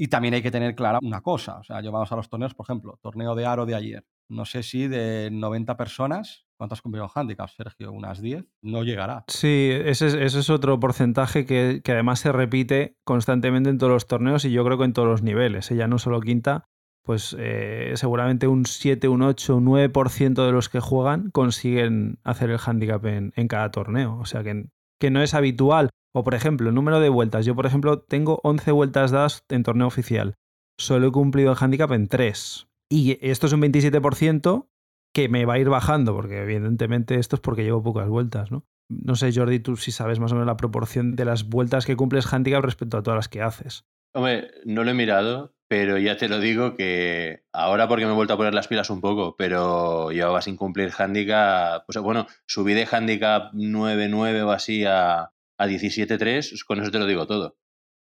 Y 0.00 0.08
también 0.08 0.32
hay 0.34 0.42
que 0.42 0.52
tener 0.52 0.76
clara 0.76 1.00
una 1.02 1.20
cosa. 1.22 1.58
O 1.58 1.64
sea, 1.64 1.80
yo 1.80 1.90
vamos 1.90 2.12
a 2.12 2.16
los 2.16 2.28
torneos, 2.28 2.54
por 2.54 2.64
ejemplo, 2.64 2.98
torneo 3.02 3.34
de 3.34 3.46
aro 3.46 3.66
de 3.66 3.74
ayer. 3.74 4.04
No 4.28 4.44
sé 4.44 4.62
si 4.62 4.86
de 4.86 5.28
90 5.32 5.76
personas, 5.76 6.46
¿cuántas 6.56 6.82
cumplieron 6.82 7.10
handicap, 7.12 7.48
Sergio? 7.48 7.90
¿Unas 7.90 8.20
10? 8.20 8.44
No 8.62 8.84
llegará. 8.84 9.24
Sí, 9.26 9.70
ese 9.72 10.24
es, 10.24 10.50
otro 10.50 10.78
porcentaje 10.78 11.44
que, 11.44 11.80
que, 11.82 11.92
además 11.92 12.20
se 12.20 12.30
repite 12.30 12.96
constantemente 13.04 13.70
en 13.70 13.78
todos 13.78 13.92
los 13.92 14.06
torneos 14.06 14.44
y 14.44 14.52
yo 14.52 14.64
creo 14.64 14.78
que 14.78 14.84
en 14.84 14.92
todos 14.92 15.08
los 15.08 15.22
niveles. 15.22 15.68
Ella 15.72 15.88
no 15.88 15.98
solo 15.98 16.20
quinta, 16.20 16.68
pues 17.02 17.34
eh, 17.36 17.94
seguramente 17.96 18.46
un 18.46 18.66
7, 18.66 19.08
un 19.08 19.22
8, 19.22 19.56
un 19.56 19.66
9% 19.66 20.46
de 20.46 20.52
los 20.52 20.68
que 20.68 20.78
juegan 20.78 21.30
consiguen 21.30 22.20
hacer 22.22 22.50
el 22.50 22.60
handicap 22.64 23.04
en, 23.06 23.32
en 23.34 23.48
cada 23.48 23.72
torneo. 23.72 24.16
O 24.18 24.26
sea 24.26 24.44
que, 24.44 24.68
que 25.00 25.10
no 25.10 25.22
es 25.22 25.34
habitual. 25.34 25.90
O 26.14 26.24
por 26.24 26.34
ejemplo, 26.34 26.68
el 26.68 26.74
número 26.74 27.00
de 27.00 27.08
vueltas. 27.08 27.46
Yo, 27.46 27.54
por 27.54 27.66
ejemplo, 27.66 28.00
tengo 28.00 28.40
11 28.42 28.72
vueltas 28.72 29.10
dadas 29.10 29.44
en 29.48 29.62
torneo 29.62 29.86
oficial. 29.86 30.34
Solo 30.78 31.08
he 31.08 31.12
cumplido 31.12 31.52
el 31.52 31.58
handicap 31.60 31.92
en 31.92 32.08
3. 32.08 32.68
Y 32.90 33.18
esto 33.20 33.46
es 33.46 33.52
un 33.52 33.60
27% 33.60 34.68
que 35.14 35.28
me 35.28 35.44
va 35.44 35.54
a 35.54 35.58
ir 35.58 35.68
bajando, 35.68 36.14
porque 36.14 36.42
evidentemente 36.42 37.16
esto 37.16 37.36
es 37.36 37.40
porque 37.40 37.64
llevo 37.64 37.82
pocas 37.82 38.08
vueltas, 38.08 38.50
¿no? 38.50 38.64
No 38.90 39.16
sé, 39.16 39.32
Jordi, 39.32 39.60
tú 39.60 39.76
si 39.76 39.92
sabes 39.92 40.18
más 40.18 40.32
o 40.32 40.34
menos 40.34 40.46
la 40.46 40.56
proporción 40.56 41.14
de 41.14 41.24
las 41.24 41.48
vueltas 41.48 41.84
que 41.84 41.96
cumples 41.96 42.32
handicap 42.32 42.64
respecto 42.64 42.96
a 42.96 43.02
todas 43.02 43.18
las 43.18 43.28
que 43.28 43.42
haces. 43.42 43.84
Hombre, 44.14 44.50
no 44.64 44.84
lo 44.84 44.90
he 44.90 44.94
mirado, 44.94 45.54
pero 45.68 45.98
ya 45.98 46.16
te 46.16 46.28
lo 46.28 46.40
digo 46.40 46.74
que 46.74 47.44
ahora 47.52 47.86
porque 47.86 48.06
me 48.06 48.12
he 48.12 48.14
vuelto 48.14 48.34
a 48.34 48.36
poner 48.38 48.54
las 48.54 48.68
pilas 48.68 48.90
un 48.90 49.00
poco, 49.00 49.36
pero 49.36 50.10
llevaba 50.10 50.40
sin 50.40 50.56
cumplir 50.56 50.90
handicap, 50.96 51.84
pues 51.86 51.98
bueno, 51.98 52.26
subí 52.46 52.72
de 52.74 52.88
handicap 52.90 53.52
9-9 53.52 54.42
o 54.44 54.50
así 54.50 54.84
a, 54.84 55.20
a 55.58 55.66
17-3, 55.66 56.64
con 56.64 56.80
eso 56.80 56.90
te 56.90 56.98
lo 56.98 57.06
digo 57.06 57.26
todo. 57.26 57.58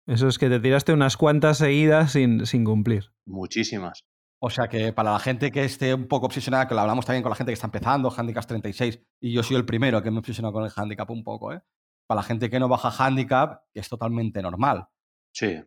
Eso 0.07 0.29
es 0.29 0.37
que 0.37 0.47
te 0.47 0.61
tiraste 0.61 0.93
unas 0.93 1.17
cuantas 1.17 1.57
seguidas 1.57 2.13
sin, 2.13 2.45
sin 2.45 2.63
cumplir. 2.63 3.11
Muchísimas. 3.25 4.05
O 4.39 4.49
sea 4.49 4.67
que 4.67 4.93
para 4.93 5.11
la 5.11 5.19
gente 5.19 5.51
que 5.51 5.65
esté 5.65 5.93
un 5.93 6.07
poco 6.07 6.27
obsesionada, 6.27 6.67
que 6.67 6.75
lo 6.75 6.81
hablamos 6.81 7.05
también 7.05 7.23
con 7.23 7.31
la 7.31 7.35
gente 7.35 7.49
que 7.49 7.55
está 7.55 7.67
empezando, 7.67 8.13
handicap 8.15 8.45
36, 8.45 9.01
y 9.19 9.33
yo 9.33 9.43
soy 9.43 9.57
el 9.57 9.65
primero 9.65 10.01
que 10.01 10.11
me 10.11 10.19
obsesionado 10.19 10.53
con 10.53 10.63
el 10.63 10.71
handicap 10.73 11.09
un 11.09 11.23
poco, 11.23 11.53
¿eh? 11.53 11.61
Para 12.07 12.21
la 12.21 12.23
gente 12.23 12.49
que 12.49 12.59
no 12.59 12.69
baja 12.69 12.89
handicap, 13.03 13.63
es 13.73 13.89
totalmente 13.89 14.41
normal. 14.41 14.87
Sí. 15.33 15.59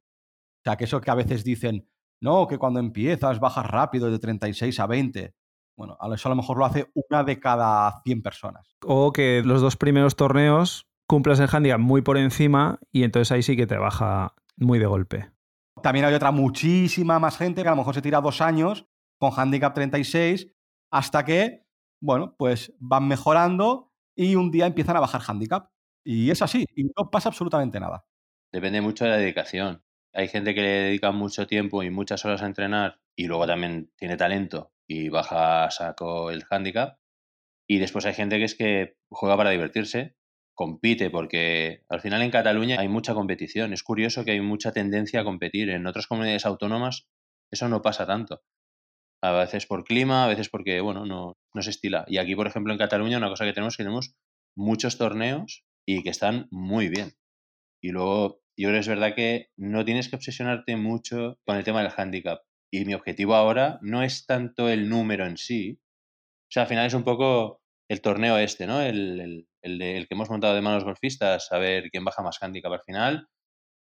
O 0.61 0.63
sea, 0.65 0.77
que 0.77 0.85
eso 0.85 1.01
que 1.01 1.11
a 1.11 1.15
veces 1.15 1.43
dicen, 1.43 1.89
no, 2.21 2.47
que 2.47 2.59
cuando 2.59 2.81
empiezas 2.81 3.41
bajas 3.41 3.67
rápido 3.67 4.11
de 4.11 4.19
36 4.19 4.79
a 4.81 4.87
20. 4.87 5.35
Bueno, 5.77 5.97
eso 6.15 6.29
a 6.29 6.31
lo 6.31 6.37
mejor 6.37 6.59
lo 6.59 6.67
hace 6.67 6.91
una 6.95 7.25
de 7.25 7.41
cada 7.41 8.03
100 8.03 8.23
personas. 8.23 8.77
O 8.85 9.13
que 9.13 9.43
los 9.45 9.63
dos 9.63 9.77
primeros 9.77 10.17
torneos 10.17 10.87
cumplas 11.07 11.41
el 11.41 11.49
handicap 11.51 11.81
muy 11.81 12.03
por 12.03 12.19
encima 12.19 12.79
y 12.93 13.05
entonces 13.05 13.33
ahí 13.33 13.43
sí 13.43 13.57
que 13.57 13.67
te 13.67 13.79
baja 13.79 14.35
muy 14.57 14.79
de 14.79 14.87
golpe. 14.87 15.33
También 15.83 16.05
hay 16.05 16.15
otra 16.15 16.31
muchísima 16.31 17.19
más 17.19 17.39
gente 17.39 17.63
que 17.63 17.69
a 17.69 17.73
lo 17.73 17.79
mejor 17.79 17.95
se 17.95 18.03
tira 18.03 18.21
dos 18.21 18.43
años 18.43 18.87
con 19.19 19.33
handicap 19.35 19.73
36 19.73 20.53
hasta 20.93 21.25
que, 21.25 21.65
bueno, 22.03 22.35
pues 22.37 22.75
van 22.79 23.09
mejorando 23.09 23.93
y 24.15 24.35
un 24.35 24.51
día 24.51 24.67
empiezan 24.67 24.97
a 24.97 25.01
bajar 25.01 25.23
handicap. 25.27 25.71
Y 26.05 26.31
es 26.31 26.43
así, 26.43 26.67
y 26.75 26.85
no 26.85 27.11
pasa 27.11 27.31
absolutamente 27.31 27.81
nada. 27.81 28.05
Depende 28.53 28.81
mucho 28.81 29.05
de 29.05 29.11
la 29.11 29.17
dedicación. 29.17 29.83
Hay 30.13 30.29
gente 30.29 30.55
que 30.55 30.63
le 30.63 30.69
dedica 30.69 31.13
mucho 31.13 31.47
tiempo 31.47 31.83
y 31.83 31.91
muchas 31.91 32.25
horas 32.25 32.43
a 32.43 32.47
entrenar 32.47 33.01
y 33.17 33.27
luego 33.27 33.47
también 33.47 33.93
tiene 33.97 34.17
talento 34.17 34.73
y 34.87 35.09
baja 35.09 35.71
saco 35.71 36.31
el 36.31 36.45
handicap. 36.51 36.99
Y 37.69 37.79
después 37.79 38.07
hay 38.07 38.15
gente 38.15 38.39
que 38.39 38.45
es 38.45 38.57
que 38.57 38.97
juega 39.11 39.37
para 39.37 39.51
divertirse, 39.51 40.17
compite, 40.55 41.11
porque 41.11 41.85
al 41.89 42.01
final 42.01 42.23
en 42.23 42.31
Cataluña 42.31 42.81
hay 42.81 42.89
mucha 42.89 43.15
competición. 43.15 43.73
Es 43.73 43.83
curioso 43.85 44.25
que 44.25 44.33
hay 44.33 44.41
mucha 44.41 44.73
tendencia 44.73 45.21
a 45.21 45.25
competir. 45.25 45.71
En 45.71 45.87
otras 45.87 46.07
comunidades 46.07 46.47
autónomas 46.47 47.09
eso 47.51 47.69
no 47.69 47.83
pasa 47.83 48.07
tanto. 48.07 48.43
A 49.23 49.33
veces 49.33 49.67
por 49.67 49.85
clima, 49.85 50.25
a 50.25 50.29
veces 50.29 50.49
porque, 50.49 50.81
bueno, 50.81 51.07
no, 51.07 51.37
no 51.55 51.63
se 51.63 51.71
estila. 51.71 52.05
Y 52.09 52.19
aquí, 52.19 52.35
por 52.35 52.47
ejemplo, 52.47 52.73
en 52.73 52.79
Cataluña, 52.79 53.19
una 53.19 53.29
cosa 53.29 53.45
que 53.45 53.53
tenemos 53.53 53.75
es 53.75 53.77
que 53.77 53.85
tenemos 53.85 54.15
muchos 54.57 54.99
torneos 54.99 55.65
y 55.87 56.03
que 56.03 56.11
están 56.11 56.49
muy 56.51 56.89
bien. 56.89 57.13
Y 57.83 57.91
luego 57.91 58.40
yo 58.61 58.69
creo 58.69 58.77
que 58.77 58.81
es 58.81 58.89
verdad 58.89 59.15
que 59.15 59.49
no 59.57 59.85
tienes 59.85 60.09
que 60.09 60.17
obsesionarte 60.17 60.77
mucho 60.77 61.39
con 61.47 61.57
el 61.57 61.65
tema 61.65 61.83
del 61.83 61.93
handicap. 61.97 62.43
Y 62.71 62.85
mi 62.85 62.95
objetivo 62.95 63.35
ahora 63.35 63.79
no 63.81 64.03
es 64.03 64.27
tanto 64.27 64.69
el 64.69 64.89
número 64.89 65.27
en 65.27 65.39
sí. 65.39 65.81
O 65.81 66.53
sea, 66.53 66.65
al 66.65 66.69
final 66.69 66.87
es 66.87 66.95
un 66.95 67.05
poco 67.05 67.63
el 67.89 68.03
torneo 68.03 68.37
este, 68.37 68.67
¿no? 68.67 68.83
El, 68.83 69.49
que 69.63 70.07
hemos 70.11 70.31
montado 70.31 70.55
de 70.55 70.61
manos 70.61 70.85
golfistas, 70.85 71.51
a 71.53 71.59
ver 71.59 71.91
quién 71.91 72.05
baja 72.05 72.23
más 72.23 72.39
handicap 72.43 72.73
al 72.73 72.83
final. 72.83 73.29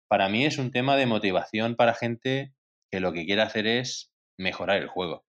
Para 0.08 0.28
mí 0.28 0.44
es 0.44 0.58
un 0.58 0.72
tema 0.72 0.96
de 0.96 1.06
motivación 1.06 1.76
para 1.76 1.94
gente 1.94 2.52
que 2.90 3.00
lo 3.00 3.12
que 3.12 3.26
quiere 3.26 3.42
hacer 3.42 3.66
es 3.66 4.12
mejorar 4.38 4.82
el 4.82 4.88
juego. 4.88 5.24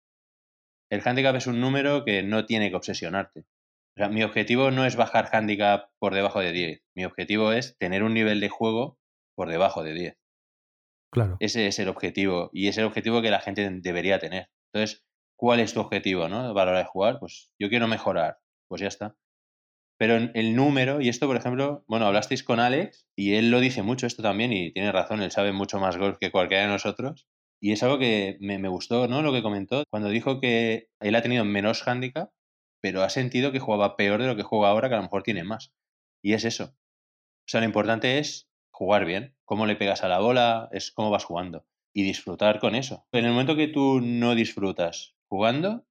El 0.90 1.02
handicap 1.06 1.36
es 1.36 1.46
un 1.46 1.62
número 1.62 2.04
que 2.04 2.24
no 2.24 2.46
tiene 2.46 2.70
que 2.70 2.76
obsesionarte. 2.78 3.42
O 3.42 4.02
sea, 4.02 4.10
mi 4.10 4.24
objetivo 4.24 4.72
no 4.72 4.86
es 4.86 4.96
bajar 4.96 5.30
handicap 5.32 5.90
por 6.00 6.16
debajo 6.16 6.40
de 6.40 6.52
10. 6.52 6.82
Mi 6.96 7.06
objetivo 7.06 7.52
es 7.52 7.78
tener 7.78 8.04
un 8.04 8.14
nivel 8.14 8.40
de 8.40 8.50
juego 8.50 8.98
por 9.36 9.50
debajo 9.50 9.84
de 9.84 9.93
10. 9.93 10.17
Claro. 11.12 11.38
Ese 11.39 11.67
es 11.67 11.80
el 11.80 11.88
objetivo 11.88 12.50
y 12.52 12.67
es 12.67 12.78
el 12.78 12.86
objetivo 12.86 13.21
que 13.21 13.32
la 13.32 13.39
gente 13.39 13.69
debería 13.82 14.19
tener. 14.19 14.50
Entonces, 14.74 15.06
¿cuál 15.38 15.60
es 15.60 15.74
tu 15.74 15.80
objetivo 15.80 16.28
¿no? 16.28 16.39
a 16.39 16.43
la 16.43 16.52
hora 16.52 16.78
de 16.80 16.86
jugar? 16.86 17.19
Pues 17.19 17.52
yo 17.60 17.69
quiero 17.69 17.88
mejorar, 17.88 18.39
pues 18.67 18.82
ya 18.82 18.88
está. 18.88 19.15
Pero 19.98 20.17
el 20.17 20.56
número, 20.56 21.00
y 21.00 21.08
esto, 21.08 21.26
por 21.28 21.38
ejemplo, 21.38 21.86
bueno, 21.88 22.06
hablasteis 22.06 22.43
con 22.43 22.60
Alex 22.60 23.08
y 23.15 23.36
él 23.36 23.50
lo 23.50 23.62
dice 23.62 23.82
mucho 23.82 24.08
esto 24.08 24.21
también 24.21 24.52
y 24.52 24.74
tiene 24.74 24.91
razón, 24.91 25.21
él 25.21 25.32
sabe 25.32 25.54
mucho 25.54 25.80
más 25.80 25.95
golf 25.98 26.17
que 26.19 26.32
cualquiera 26.32 26.63
de 26.63 26.69
nosotros. 26.69 27.28
Y 27.62 27.71
es 27.71 27.82
algo 27.82 27.98
que 27.98 28.38
me, 28.41 28.60
me 28.60 28.67
gustó, 28.67 29.08
¿no? 29.08 29.21
Lo 29.21 29.32
que 29.32 29.41
comentó 29.41 29.86
cuando 29.89 30.10
dijo 30.10 30.41
que 30.41 30.89
él 31.00 31.15
ha 31.15 31.21
tenido 31.21 31.45
menos 31.45 31.88
handicap, 31.88 32.32
pero 32.82 33.04
ha 33.04 33.10
sentido 33.10 33.54
que 33.54 33.60
jugaba 33.60 33.95
peor 33.95 34.21
de 34.21 34.28
lo 34.28 34.36
que 34.36 34.43
juega 34.43 34.69
ahora, 34.69 34.89
que 34.89 34.95
a 34.95 34.98
lo 34.98 35.04
mejor 35.04 35.24
tiene 35.24 35.45
más. 35.45 35.74
Y 36.21 36.34
es 36.34 36.43
eso. 36.43 36.65
O 36.65 37.48
sea, 37.48 37.62
lo 37.62 37.65
importante 37.65 38.19
es 38.19 38.50
jugar 38.76 39.06
bien, 39.06 39.34
cómo 39.46 39.66
le 39.66 39.78
pegas 39.78 40.04
a 40.04 40.10
la 40.10 40.20
bola, 40.20 40.68
es 40.74 40.92
cómo 40.92 41.10
vas 41.10 41.24
jugando 41.24 41.66
y 41.94 42.04
disfrutar 42.04 42.60
con 42.60 42.76
eso. 42.76 43.08
En 43.14 43.24
el 43.24 43.32
momento 43.32 43.56
que 43.56 43.70
tú 43.70 44.02
no 44.02 44.36
disfrutas 44.36 45.16
jugando, 45.30 45.86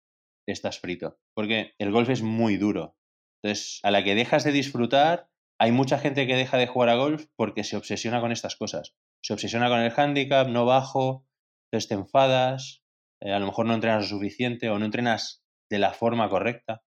estás 0.47 0.79
frito, 0.81 1.18
porque 1.35 1.75
el 1.79 1.90
golf 1.90 2.11
es 2.11 2.20
muy 2.20 2.59
duro. 2.59 2.94
Entonces, 3.42 3.81
a 3.85 3.90
la 3.90 4.05
que 4.05 4.14
dejas 4.14 4.44
de 4.44 4.53
disfrutar, 4.53 5.31
hay 5.59 5.73
mucha 5.73 5.99
gente 5.99 6.27
que 6.27 6.37
deja 6.37 6.59
de 6.59 6.66
jugar 6.66 6.90
a 6.90 6.97
golf 6.97 7.25
porque 7.37 7.64
se 7.64 7.79
obsesiona 7.79 8.20
con 8.20 8.33
estas 8.33 8.55
cosas. 8.55 8.94
Se 9.23 9.33
obsesiona 9.33 9.70
con 9.70 9.81
el 9.81 9.92
handicap, 9.97 10.49
no 10.49 10.66
bajo, 10.66 11.27
entonces 11.70 11.88
te 11.88 11.94
enfadas, 11.94 12.83
eh, 13.23 13.33
a 13.33 13.38
lo 13.38 13.47
mejor 13.47 13.64
no 13.64 13.73
entrenas 13.73 14.03
lo 14.03 14.18
suficiente 14.18 14.68
o 14.68 14.79
no 14.79 14.85
entrenas 14.85 15.42
de 15.70 15.79
la 15.79 15.94
forma 15.94 16.29
correcta. 16.29 16.83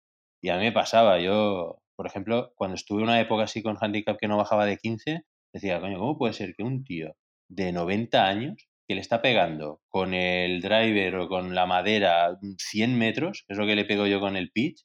Y 0.42 0.48
a 0.48 0.56
mí 0.56 0.62
me 0.62 0.72
pasaba, 0.72 1.20
yo, 1.20 1.82
por 1.96 2.06
ejemplo, 2.06 2.54
cuando 2.56 2.76
estuve 2.76 3.02
una 3.02 3.20
época 3.20 3.44
así 3.44 3.62
con 3.62 3.76
handicap 3.78 4.16
que 4.18 4.28
no 4.28 4.38
bajaba 4.38 4.64
de 4.64 4.78
15, 4.78 5.26
Decía, 5.52 5.80
coño, 5.80 5.98
¿cómo 5.98 6.18
puede 6.18 6.32
ser 6.32 6.54
que 6.54 6.62
un 6.62 6.84
tío 6.84 7.14
de 7.48 7.72
90 7.72 8.26
años 8.26 8.68
que 8.88 8.94
le 8.94 9.00
está 9.00 9.20
pegando 9.20 9.80
con 9.88 10.14
el 10.14 10.60
driver 10.60 11.16
o 11.16 11.28
con 11.28 11.54
la 11.54 11.66
madera 11.66 12.38
100 12.58 12.98
metros, 12.98 13.44
que 13.46 13.52
es 13.52 13.58
lo 13.58 13.66
que 13.66 13.76
le 13.76 13.84
pego 13.84 14.06
yo 14.06 14.20
con 14.20 14.36
el 14.36 14.50
pitch, 14.50 14.84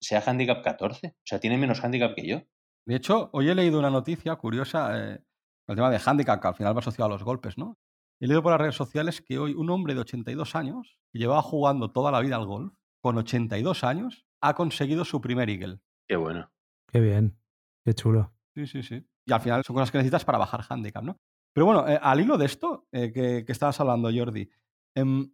sea 0.00 0.22
handicap 0.24 0.62
14? 0.62 1.08
O 1.08 1.12
sea, 1.24 1.40
tiene 1.40 1.58
menos 1.58 1.82
handicap 1.82 2.14
que 2.14 2.26
yo. 2.26 2.42
De 2.86 2.96
hecho, 2.96 3.30
hoy 3.32 3.48
he 3.48 3.54
leído 3.54 3.78
una 3.78 3.90
noticia 3.90 4.36
curiosa, 4.36 5.14
eh, 5.14 5.18
el 5.66 5.74
tema 5.74 5.90
de 5.90 6.00
handicap, 6.04 6.40
que 6.40 6.48
al 6.48 6.54
final 6.54 6.76
va 6.76 6.80
asociado 6.80 7.06
a 7.06 7.14
los 7.14 7.24
golpes, 7.24 7.58
¿no? 7.58 7.78
He 8.20 8.26
leído 8.26 8.42
por 8.42 8.52
las 8.52 8.60
redes 8.60 8.76
sociales 8.76 9.20
que 9.22 9.38
hoy 9.38 9.54
un 9.54 9.70
hombre 9.70 9.94
de 9.94 10.00
82 10.00 10.54
años, 10.54 10.98
que 11.12 11.18
llevaba 11.18 11.42
jugando 11.42 11.90
toda 11.90 12.12
la 12.12 12.20
vida 12.20 12.36
al 12.36 12.46
golf, 12.46 12.74
con 13.02 13.18
82 13.18 13.84
años, 13.84 14.26
ha 14.40 14.54
conseguido 14.54 15.04
su 15.04 15.20
primer 15.20 15.50
eagle. 15.50 15.80
Qué 16.06 16.16
bueno. 16.16 16.50
Qué 16.92 17.00
bien. 17.00 17.36
Qué 17.84 17.94
chulo. 17.94 18.32
Sí, 18.54 18.66
sí, 18.66 18.82
sí. 18.82 19.04
Y 19.26 19.32
al 19.32 19.40
final 19.40 19.64
son 19.64 19.74
cosas 19.74 19.90
que 19.90 19.98
necesitas 19.98 20.24
para 20.24 20.38
bajar 20.38 20.64
handicap, 20.68 21.02
¿no? 21.02 21.18
Pero 21.52 21.66
bueno, 21.66 21.88
eh, 21.88 21.98
al 22.00 22.20
hilo 22.20 22.36
de 22.36 22.46
esto 22.46 22.88
eh, 22.92 23.12
que, 23.12 23.44
estabas 23.46 23.80
hablando, 23.80 24.10
Jordi, 24.14 24.50
em, 24.94 25.32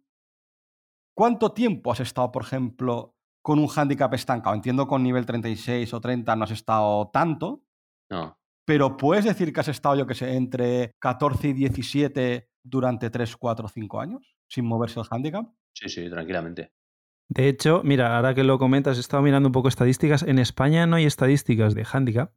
¿cuánto 1.15 1.51
tiempo 1.51 1.91
has 1.91 1.99
estado, 1.99 2.31
por 2.31 2.43
ejemplo, 2.43 3.15
con 3.41 3.59
un 3.59 3.67
handicap 3.75 4.13
estancado? 4.13 4.55
Entiendo 4.55 4.87
con 4.87 5.03
nivel 5.03 5.25
36 5.25 5.93
o 5.93 5.99
30 5.99 6.35
no 6.35 6.43
has 6.43 6.51
estado 6.51 7.09
tanto. 7.09 7.63
No. 8.09 8.37
Pero 8.65 8.95
puedes 8.95 9.25
decir 9.25 9.51
que 9.51 9.59
has 9.59 9.67
estado, 9.67 9.95
yo 9.95 10.05
que 10.05 10.13
sé, 10.13 10.35
entre 10.35 10.93
14 10.99 11.49
y 11.49 11.53
17 11.53 12.49
durante 12.63 13.09
3, 13.09 13.35
4, 13.35 13.67
5 13.67 13.99
años 13.99 14.37
sin 14.47 14.65
moverse 14.65 14.99
el 14.99 15.07
handicap. 15.09 15.45
Sí, 15.73 15.89
sí, 15.89 16.09
tranquilamente. 16.09 16.71
De 17.29 17.47
hecho, 17.47 17.81
mira, 17.83 18.17
ahora 18.17 18.35
que 18.35 18.43
lo 18.43 18.59
comentas, 18.59 18.97
he 18.97 18.99
estado 18.99 19.23
mirando 19.23 19.47
un 19.47 19.53
poco 19.53 19.69
estadísticas. 19.69 20.23
En 20.23 20.37
España 20.37 20.85
no 20.85 20.97
hay 20.97 21.05
estadísticas 21.05 21.73
de 21.73 21.87
handicap, 21.89 22.33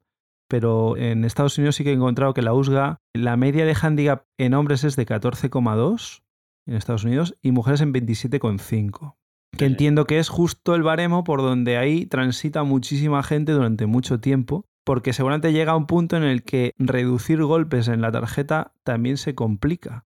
pero 0.49 0.97
en 0.97 1.25
Estados 1.25 1.59
Unidos 1.59 1.77
sí 1.77 1.85
que 1.85 1.91
he 1.91 1.95
encontrado 1.95 2.35
que 2.35 2.43
la 2.43 2.55
USGA, 2.55 3.01
la 3.15 3.37
media 3.37 3.65
de 3.65 3.77
handicap 3.81 4.27
en 4.39 4.55
hombres 4.55 4.85
es 4.85 4.97
de 4.97 5.07
14,2 5.07 6.23
en 6.67 6.75
Estados 6.75 7.05
Unidos 7.05 7.37
y 7.43 7.53
mujeres 7.53 7.81
en 7.81 7.93
27,5. 7.93 9.17
Que 9.57 9.67
entiendo 9.67 10.05
que 10.07 10.19
es 10.19 10.29
justo 10.29 10.75
el 10.75 10.83
baremo 10.83 11.23
por 11.25 11.41
donde 11.41 11.77
ahí 11.77 12.07
transita 12.07 12.65
muchísima 12.65 13.23
gente 13.23 13.53
durante 13.53 13.87
mucho 13.87 14.19
tiempo, 14.19 14.67
porque 14.85 15.13
seguramente 15.13 15.53
llega 15.53 15.73
a 15.73 15.77
un 15.77 15.87
punto 15.87 16.17
en 16.17 16.25
el 16.25 16.43
que 16.43 16.73
reducir 16.77 17.43
golpes 17.43 17.89
en 17.89 18.01
la 18.01 18.13
tarjeta 18.13 18.73
también 18.83 19.17
se 19.17 19.35
complica. 19.35 20.07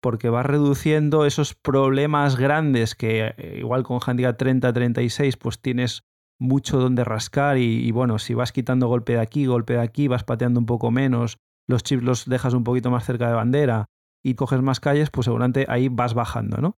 porque 0.00 0.28
vas 0.28 0.46
reduciendo 0.46 1.26
esos 1.26 1.54
problemas 1.54 2.36
grandes 2.36 2.94
que 2.94 3.34
eh, 3.36 3.56
igual 3.58 3.82
con 3.82 3.98
handicap 4.04 4.38
30-36 4.40 5.36
pues 5.38 5.60
tienes 5.60 6.04
mucho 6.38 6.78
donde 6.78 7.04
rascar 7.04 7.58
y, 7.58 7.86
y, 7.86 7.90
bueno, 7.90 8.18
si 8.18 8.34
vas 8.34 8.52
quitando 8.52 8.88
golpe 8.88 9.14
de 9.14 9.20
aquí, 9.20 9.46
golpe 9.46 9.74
de 9.74 9.80
aquí, 9.80 10.08
vas 10.08 10.24
pateando 10.24 10.60
un 10.60 10.66
poco 10.66 10.90
menos, 10.90 11.38
los 11.66 11.82
chips 11.82 12.02
los 12.02 12.26
dejas 12.26 12.54
un 12.54 12.64
poquito 12.64 12.90
más 12.90 13.04
cerca 13.04 13.28
de 13.28 13.34
bandera 13.34 13.86
y 14.22 14.34
coges 14.34 14.62
más 14.62 14.80
calles, 14.80 15.10
pues 15.10 15.26
seguramente 15.26 15.66
ahí 15.68 15.88
vas 15.88 16.14
bajando, 16.14 16.58
¿no? 16.58 16.78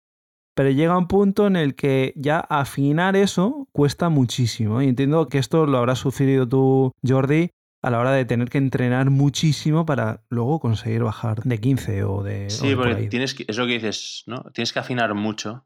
Pero 0.54 0.70
llega 0.70 0.98
un 0.98 1.06
punto 1.06 1.46
en 1.46 1.54
el 1.54 1.76
que 1.76 2.12
ya 2.16 2.40
afinar 2.40 3.14
eso 3.14 3.68
cuesta 3.70 4.08
muchísimo. 4.08 4.82
Y 4.82 4.88
entiendo 4.88 5.28
que 5.28 5.38
esto 5.38 5.66
lo 5.66 5.78
habrás 5.78 6.00
sufrido 6.00 6.48
tú, 6.48 6.90
Jordi, 7.06 7.50
a 7.80 7.90
la 7.90 8.00
hora 8.00 8.10
de 8.10 8.24
tener 8.24 8.48
que 8.48 8.58
entrenar 8.58 9.10
muchísimo 9.10 9.86
para 9.86 10.24
luego 10.30 10.58
conseguir 10.58 11.04
bajar 11.04 11.44
de 11.44 11.58
15 11.60 12.02
o 12.02 12.24
de... 12.24 12.50
Sí, 12.50 12.66
o 12.66 12.70
de 12.70 12.76
por 12.76 12.88
porque 12.88 13.06
tienes 13.06 13.34
que, 13.34 13.44
es 13.46 13.56
lo 13.56 13.66
que 13.68 13.74
dices, 13.74 14.24
¿no? 14.26 14.50
Tienes 14.52 14.72
que 14.72 14.80
afinar 14.80 15.14
mucho. 15.14 15.64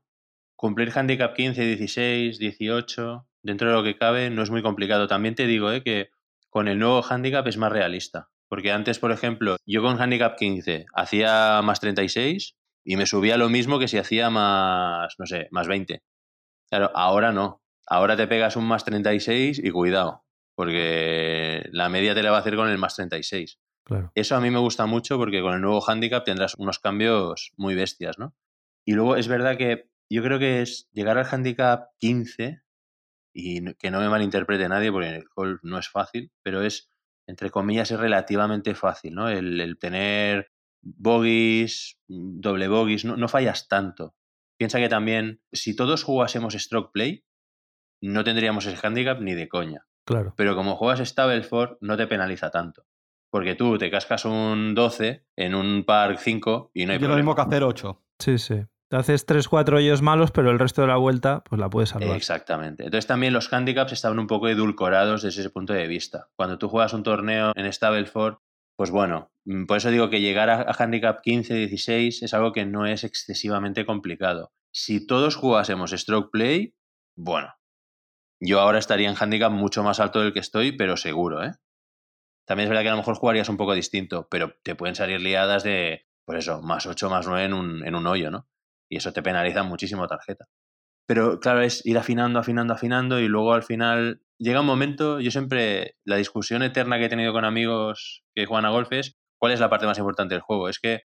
Cumplir 0.56 0.92
handicap 0.94 1.34
15, 1.34 1.64
16, 1.64 2.38
18, 2.38 3.26
dentro 3.42 3.68
de 3.68 3.74
lo 3.74 3.82
que 3.82 3.96
cabe, 3.96 4.30
no 4.30 4.42
es 4.42 4.50
muy 4.50 4.62
complicado. 4.62 5.06
También 5.06 5.34
te 5.34 5.46
digo 5.46 5.70
¿eh? 5.72 5.82
que 5.82 6.10
con 6.50 6.68
el 6.68 6.78
nuevo 6.78 7.02
handicap 7.02 7.46
es 7.46 7.56
más 7.56 7.72
realista. 7.72 8.28
Porque 8.48 8.70
antes, 8.70 8.98
por 8.98 9.12
ejemplo, 9.12 9.56
yo 9.64 9.82
con 9.82 10.00
handicap 10.00 10.36
15 10.36 10.86
hacía 10.94 11.62
más 11.62 11.80
36 11.80 12.54
y 12.84 12.96
me 12.96 13.06
subía 13.06 13.38
lo 13.38 13.48
mismo 13.48 13.78
que 13.78 13.88
si 13.88 13.96
hacía 13.98 14.28
más, 14.28 15.14
no 15.18 15.26
sé, 15.26 15.48
más 15.50 15.66
20. 15.68 16.02
Claro, 16.68 16.90
ahora 16.94 17.32
no. 17.32 17.62
Ahora 17.86 18.16
te 18.16 18.26
pegas 18.26 18.56
un 18.56 18.66
más 18.66 18.84
36 18.84 19.60
y 19.62 19.70
cuidado, 19.70 20.24
porque 20.54 21.68
la 21.72 21.88
media 21.88 22.14
te 22.14 22.22
la 22.22 22.30
va 22.30 22.38
a 22.38 22.40
hacer 22.40 22.56
con 22.56 22.68
el 22.68 22.78
más 22.78 22.94
36. 22.94 23.58
Claro. 23.84 24.12
Eso 24.14 24.36
a 24.36 24.40
mí 24.40 24.50
me 24.50 24.58
gusta 24.58 24.86
mucho 24.86 25.16
porque 25.16 25.40
con 25.40 25.54
el 25.54 25.60
nuevo 25.60 25.82
handicap 25.86 26.24
tendrás 26.24 26.54
unos 26.56 26.78
cambios 26.78 27.52
muy 27.56 27.74
bestias, 27.74 28.18
¿no? 28.18 28.34
Y 28.84 28.92
luego 28.92 29.16
es 29.16 29.28
verdad 29.28 29.56
que 29.56 29.88
yo 30.10 30.22
creo 30.22 30.38
que 30.38 30.62
es 30.62 30.88
llegar 30.92 31.18
al 31.18 31.26
handicap 31.30 31.88
15 31.98 32.61
y 33.32 33.74
que 33.74 33.90
no 33.90 34.00
me 34.00 34.08
malinterprete 34.08 34.68
nadie 34.68 34.92
porque 34.92 35.08
en 35.08 35.14
el 35.14 35.24
golf 35.34 35.60
no 35.62 35.78
es 35.78 35.88
fácil, 35.88 36.30
pero 36.42 36.62
es, 36.62 36.90
entre 37.26 37.50
comillas, 37.50 37.90
es 37.90 37.98
relativamente 37.98 38.74
fácil, 38.74 39.14
¿no? 39.14 39.28
El, 39.28 39.60
el 39.60 39.78
tener 39.78 40.50
bogies, 40.82 41.98
doble 42.08 42.68
bogies, 42.68 43.04
no, 43.04 43.16
no 43.16 43.28
fallas 43.28 43.68
tanto. 43.68 44.14
Piensa 44.58 44.78
que 44.78 44.88
también, 44.88 45.40
si 45.52 45.74
todos 45.74 46.04
jugásemos 46.04 46.54
stroke 46.54 46.92
play, 46.92 47.24
no 48.00 48.24
tendríamos 48.24 48.66
ese 48.66 48.84
handicap 48.86 49.20
ni 49.20 49.34
de 49.34 49.48
coña. 49.48 49.86
Claro. 50.06 50.34
Pero 50.36 50.56
como 50.56 50.76
juegas 50.76 51.06
Stableford, 51.08 51.78
no 51.80 51.96
te 51.96 52.06
penaliza 52.06 52.50
tanto. 52.50 52.86
Porque 53.30 53.54
tú 53.54 53.78
te 53.78 53.90
cascas 53.90 54.24
un 54.24 54.74
12 54.74 55.24
en 55.36 55.54
un 55.54 55.84
par 55.84 56.18
5 56.18 56.72
y 56.74 56.84
no 56.86 56.92
hay 56.92 56.98
Yo 56.98 57.02
lo 57.02 57.14
problema. 57.14 57.16
mismo 57.16 57.34
que 57.34 57.40
hacer 57.42 57.62
8. 57.62 58.02
Sí, 58.18 58.38
sí. 58.38 58.54
Te 58.92 58.98
haces 58.98 59.26
3-4 59.26 59.76
hoyos 59.76 60.02
malos, 60.02 60.32
pero 60.32 60.50
el 60.50 60.58
resto 60.58 60.82
de 60.82 60.88
la 60.88 60.98
vuelta 60.98 61.42
pues 61.48 61.58
la 61.58 61.70
puedes 61.70 61.88
salvar. 61.88 62.14
Exactamente. 62.14 62.84
Entonces 62.84 63.06
también 63.06 63.32
los 63.32 63.50
handicaps 63.50 63.92
estaban 63.92 64.18
un 64.18 64.26
poco 64.26 64.50
edulcorados 64.50 65.22
desde 65.22 65.40
ese 65.40 65.48
punto 65.48 65.72
de 65.72 65.86
vista. 65.86 66.28
Cuando 66.36 66.58
tú 66.58 66.68
juegas 66.68 66.92
un 66.92 67.02
torneo 67.02 67.52
en 67.56 67.72
Stableford, 67.72 68.36
pues 68.76 68.90
bueno, 68.90 69.32
mm, 69.46 69.64
por 69.64 69.78
eso 69.78 69.90
digo 69.90 70.10
que 70.10 70.20
llegar 70.20 70.50
a, 70.50 70.70
handicap 70.78 71.22
15, 71.22 71.54
16 71.54 72.22
es 72.22 72.34
algo 72.34 72.52
que 72.52 72.66
no 72.66 72.84
es 72.84 73.02
excesivamente 73.02 73.86
complicado. 73.86 74.52
Si 74.74 75.06
todos 75.06 75.36
jugásemos 75.36 75.92
stroke 75.92 76.30
play, 76.30 76.74
bueno, 77.16 77.54
yo 78.40 78.60
ahora 78.60 78.78
estaría 78.78 79.08
en 79.08 79.16
handicap 79.18 79.52
mucho 79.52 79.82
más 79.82 80.00
alto 80.00 80.20
del 80.20 80.34
que 80.34 80.40
estoy, 80.40 80.72
pero 80.72 80.98
seguro, 80.98 81.42
¿eh? 81.42 81.54
También 82.46 82.66
es 82.66 82.68
verdad 82.68 82.82
que 82.82 82.88
a 82.88 82.92
lo 82.92 82.98
mejor 82.98 83.14
jugarías 83.14 83.48
un 83.48 83.56
poco 83.56 83.72
distinto, 83.72 84.28
pero 84.30 84.54
te 84.62 84.74
pueden 84.74 84.96
salir 84.96 85.18
liadas 85.18 85.62
de, 85.62 86.04
pues 86.26 86.40
eso, 86.40 86.60
más 86.60 86.84
8, 86.84 87.08
más 87.08 87.26
9 87.26 87.46
en 87.46 87.54
un, 87.54 87.86
en 87.86 87.94
un 87.94 88.06
hoyo, 88.06 88.30
¿no? 88.30 88.51
Y 88.92 88.96
eso 88.96 89.10
te 89.14 89.22
penaliza 89.22 89.62
muchísimo 89.62 90.06
tarjeta. 90.06 90.44
Pero 91.06 91.40
claro, 91.40 91.62
es 91.62 91.80
ir 91.86 91.96
afinando, 91.96 92.38
afinando, 92.38 92.74
afinando 92.74 93.20
y 93.20 93.26
luego 93.26 93.54
al 93.54 93.62
final 93.62 94.20
llega 94.38 94.60
un 94.60 94.66
momento, 94.66 95.18
yo 95.18 95.30
siempre, 95.30 95.96
la 96.04 96.16
discusión 96.16 96.62
eterna 96.62 96.98
que 96.98 97.06
he 97.06 97.08
tenido 97.08 97.32
con 97.32 97.46
amigos 97.46 98.22
que 98.34 98.44
juegan 98.44 98.66
a 98.66 98.70
golf 98.70 98.92
es 98.92 99.16
cuál 99.40 99.52
es 99.52 99.60
la 99.60 99.70
parte 99.70 99.86
más 99.86 99.96
importante 99.96 100.34
del 100.34 100.42
juego. 100.42 100.68
Es 100.68 100.78
que, 100.78 101.04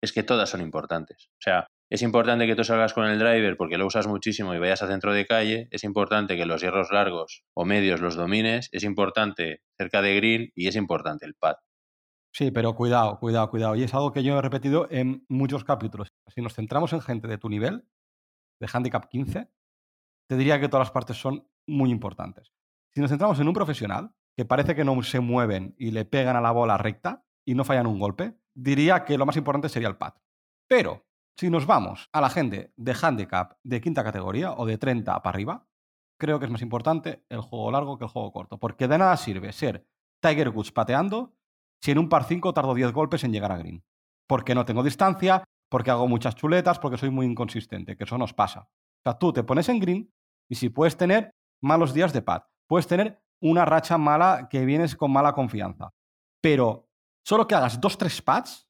es 0.00 0.12
que 0.12 0.22
todas 0.22 0.48
son 0.48 0.60
importantes. 0.60 1.26
O 1.32 1.40
sea, 1.40 1.66
es 1.90 2.02
importante 2.02 2.46
que 2.46 2.54
tú 2.54 2.62
salgas 2.62 2.94
con 2.94 3.06
el 3.06 3.18
driver 3.18 3.56
porque 3.56 3.78
lo 3.78 3.86
usas 3.86 4.06
muchísimo 4.06 4.54
y 4.54 4.60
vayas 4.60 4.82
a 4.82 4.86
centro 4.86 5.12
de 5.12 5.26
calle. 5.26 5.66
Es 5.72 5.82
importante 5.82 6.36
que 6.36 6.46
los 6.46 6.62
hierros 6.62 6.92
largos 6.92 7.42
o 7.52 7.64
medios 7.64 8.00
los 8.00 8.14
domines. 8.14 8.68
Es 8.70 8.84
importante 8.84 9.62
cerca 9.76 10.02
de 10.02 10.14
green 10.14 10.52
y 10.54 10.68
es 10.68 10.76
importante 10.76 11.26
el 11.26 11.34
pad. 11.34 11.56
Sí, 12.34 12.50
pero 12.50 12.74
cuidado, 12.74 13.20
cuidado, 13.20 13.48
cuidado. 13.48 13.76
Y 13.76 13.84
es 13.84 13.94
algo 13.94 14.12
que 14.12 14.24
yo 14.24 14.36
he 14.36 14.42
repetido 14.42 14.88
en 14.90 15.24
muchos 15.28 15.62
capítulos. 15.62 16.12
Si 16.26 16.42
nos 16.42 16.54
centramos 16.54 16.92
en 16.92 17.00
gente 17.00 17.28
de 17.28 17.38
tu 17.38 17.48
nivel, 17.48 17.88
de 18.60 18.68
handicap 18.72 19.08
15, 19.08 19.48
te 20.28 20.36
diría 20.36 20.58
que 20.58 20.68
todas 20.68 20.88
las 20.88 20.90
partes 20.90 21.16
son 21.16 21.48
muy 21.68 21.90
importantes. 21.90 22.52
Si 22.92 23.00
nos 23.00 23.10
centramos 23.10 23.38
en 23.38 23.46
un 23.46 23.54
profesional, 23.54 24.10
que 24.36 24.44
parece 24.44 24.74
que 24.74 24.84
no 24.84 25.00
se 25.04 25.20
mueven 25.20 25.76
y 25.78 25.92
le 25.92 26.04
pegan 26.04 26.34
a 26.34 26.40
la 26.40 26.50
bola 26.50 26.76
recta 26.76 27.24
y 27.46 27.54
no 27.54 27.64
fallan 27.64 27.86
un 27.86 28.00
golpe, 28.00 28.36
diría 28.52 29.04
que 29.04 29.16
lo 29.16 29.26
más 29.26 29.36
importante 29.36 29.68
sería 29.68 29.88
el 29.88 29.96
pad. 29.96 30.14
Pero 30.68 31.06
si 31.38 31.50
nos 31.50 31.66
vamos 31.66 32.08
a 32.12 32.20
la 32.20 32.30
gente 32.30 32.72
de 32.76 32.96
handicap 33.00 33.58
de 33.62 33.80
quinta 33.80 34.02
categoría 34.02 34.54
o 34.54 34.66
de 34.66 34.76
30 34.76 35.22
para 35.22 35.34
arriba, 35.34 35.68
creo 36.18 36.40
que 36.40 36.46
es 36.46 36.50
más 36.50 36.62
importante 36.62 37.24
el 37.28 37.42
juego 37.42 37.70
largo 37.70 37.96
que 37.96 38.04
el 38.04 38.10
juego 38.10 38.32
corto. 38.32 38.58
Porque 38.58 38.88
de 38.88 38.98
nada 38.98 39.16
sirve 39.16 39.52
ser 39.52 39.86
Tiger 40.20 40.48
Woods 40.48 40.72
pateando 40.72 41.36
si 41.84 41.90
en 41.90 41.98
un 41.98 42.08
par 42.08 42.24
5 42.24 42.54
tardo 42.54 42.72
10 42.72 42.92
golpes 42.92 43.24
en 43.24 43.32
llegar 43.32 43.52
a 43.52 43.58
green. 43.58 43.84
Porque 44.26 44.54
no 44.54 44.64
tengo 44.64 44.82
distancia, 44.82 45.44
porque 45.68 45.90
hago 45.90 46.08
muchas 46.08 46.34
chuletas, 46.34 46.78
porque 46.78 46.96
soy 46.96 47.10
muy 47.10 47.26
inconsistente, 47.26 47.94
que 47.94 48.04
eso 48.04 48.16
nos 48.16 48.32
pasa. 48.32 48.60
O 48.60 49.02
sea, 49.04 49.18
tú 49.18 49.34
te 49.34 49.44
pones 49.44 49.68
en 49.68 49.80
green 49.80 50.10
y 50.48 50.54
si 50.54 50.70
puedes 50.70 50.96
tener 50.96 51.34
malos 51.62 51.92
días 51.92 52.14
de 52.14 52.22
pad, 52.22 52.44
puedes 52.66 52.86
tener 52.86 53.20
una 53.42 53.66
racha 53.66 53.98
mala 53.98 54.48
que 54.48 54.64
vienes 54.64 54.96
con 54.96 55.12
mala 55.12 55.34
confianza. 55.34 55.90
Pero 56.40 56.88
solo 57.22 57.46
que 57.46 57.54
hagas 57.54 57.78
2-3 57.78 58.22
pads, 58.24 58.66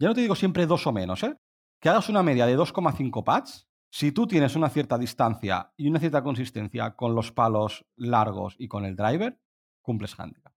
ya 0.00 0.08
no 0.08 0.14
te 0.14 0.22
digo 0.22 0.34
siempre 0.34 0.66
dos 0.66 0.84
o 0.88 0.92
menos, 0.92 1.22
¿eh? 1.22 1.36
Que 1.80 1.90
hagas 1.90 2.08
una 2.08 2.24
media 2.24 2.46
de 2.46 2.58
2,5 2.58 3.22
pads, 3.22 3.68
si 3.88 4.10
tú 4.10 4.26
tienes 4.26 4.56
una 4.56 4.68
cierta 4.68 4.98
distancia 4.98 5.72
y 5.76 5.88
una 5.88 6.00
cierta 6.00 6.24
consistencia 6.24 6.96
con 6.96 7.14
los 7.14 7.30
palos 7.30 7.86
largos 7.94 8.56
y 8.58 8.66
con 8.66 8.84
el 8.84 8.96
driver, 8.96 9.38
cumples 9.80 10.18
handicap. 10.18 10.51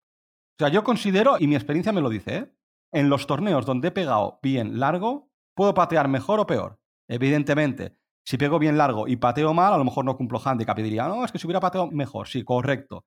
O 0.57 0.63
sea, 0.63 0.69
yo 0.69 0.83
considero, 0.83 1.35
y 1.39 1.47
mi 1.47 1.55
experiencia 1.55 1.91
me 1.91 2.01
lo 2.01 2.09
dice, 2.09 2.35
¿eh? 2.37 2.51
en 2.93 3.09
los 3.09 3.27
torneos 3.27 3.65
donde 3.65 3.89
he 3.89 3.91
pegado 3.91 4.39
bien 4.41 4.79
largo, 4.79 5.29
puedo 5.53 5.73
patear 5.73 6.07
mejor 6.07 6.39
o 6.39 6.45
peor. 6.45 6.79
Evidentemente, 7.09 7.97
si 8.25 8.37
pego 8.37 8.57
bien 8.57 8.77
largo 8.77 9.07
y 9.07 9.17
pateo 9.17 9.53
mal, 9.53 9.73
a 9.73 9.77
lo 9.77 9.83
mejor 9.83 10.05
no 10.05 10.15
cumplo 10.15 10.39
handicap 10.43 10.79
y 10.79 10.83
diría, 10.83 11.07
no, 11.07 11.25
es 11.25 11.31
que 11.31 11.37
si 11.39 11.45
hubiera 11.45 11.59
pateado 11.59 11.91
mejor, 11.91 12.27
sí, 12.27 12.43
correcto. 12.43 13.05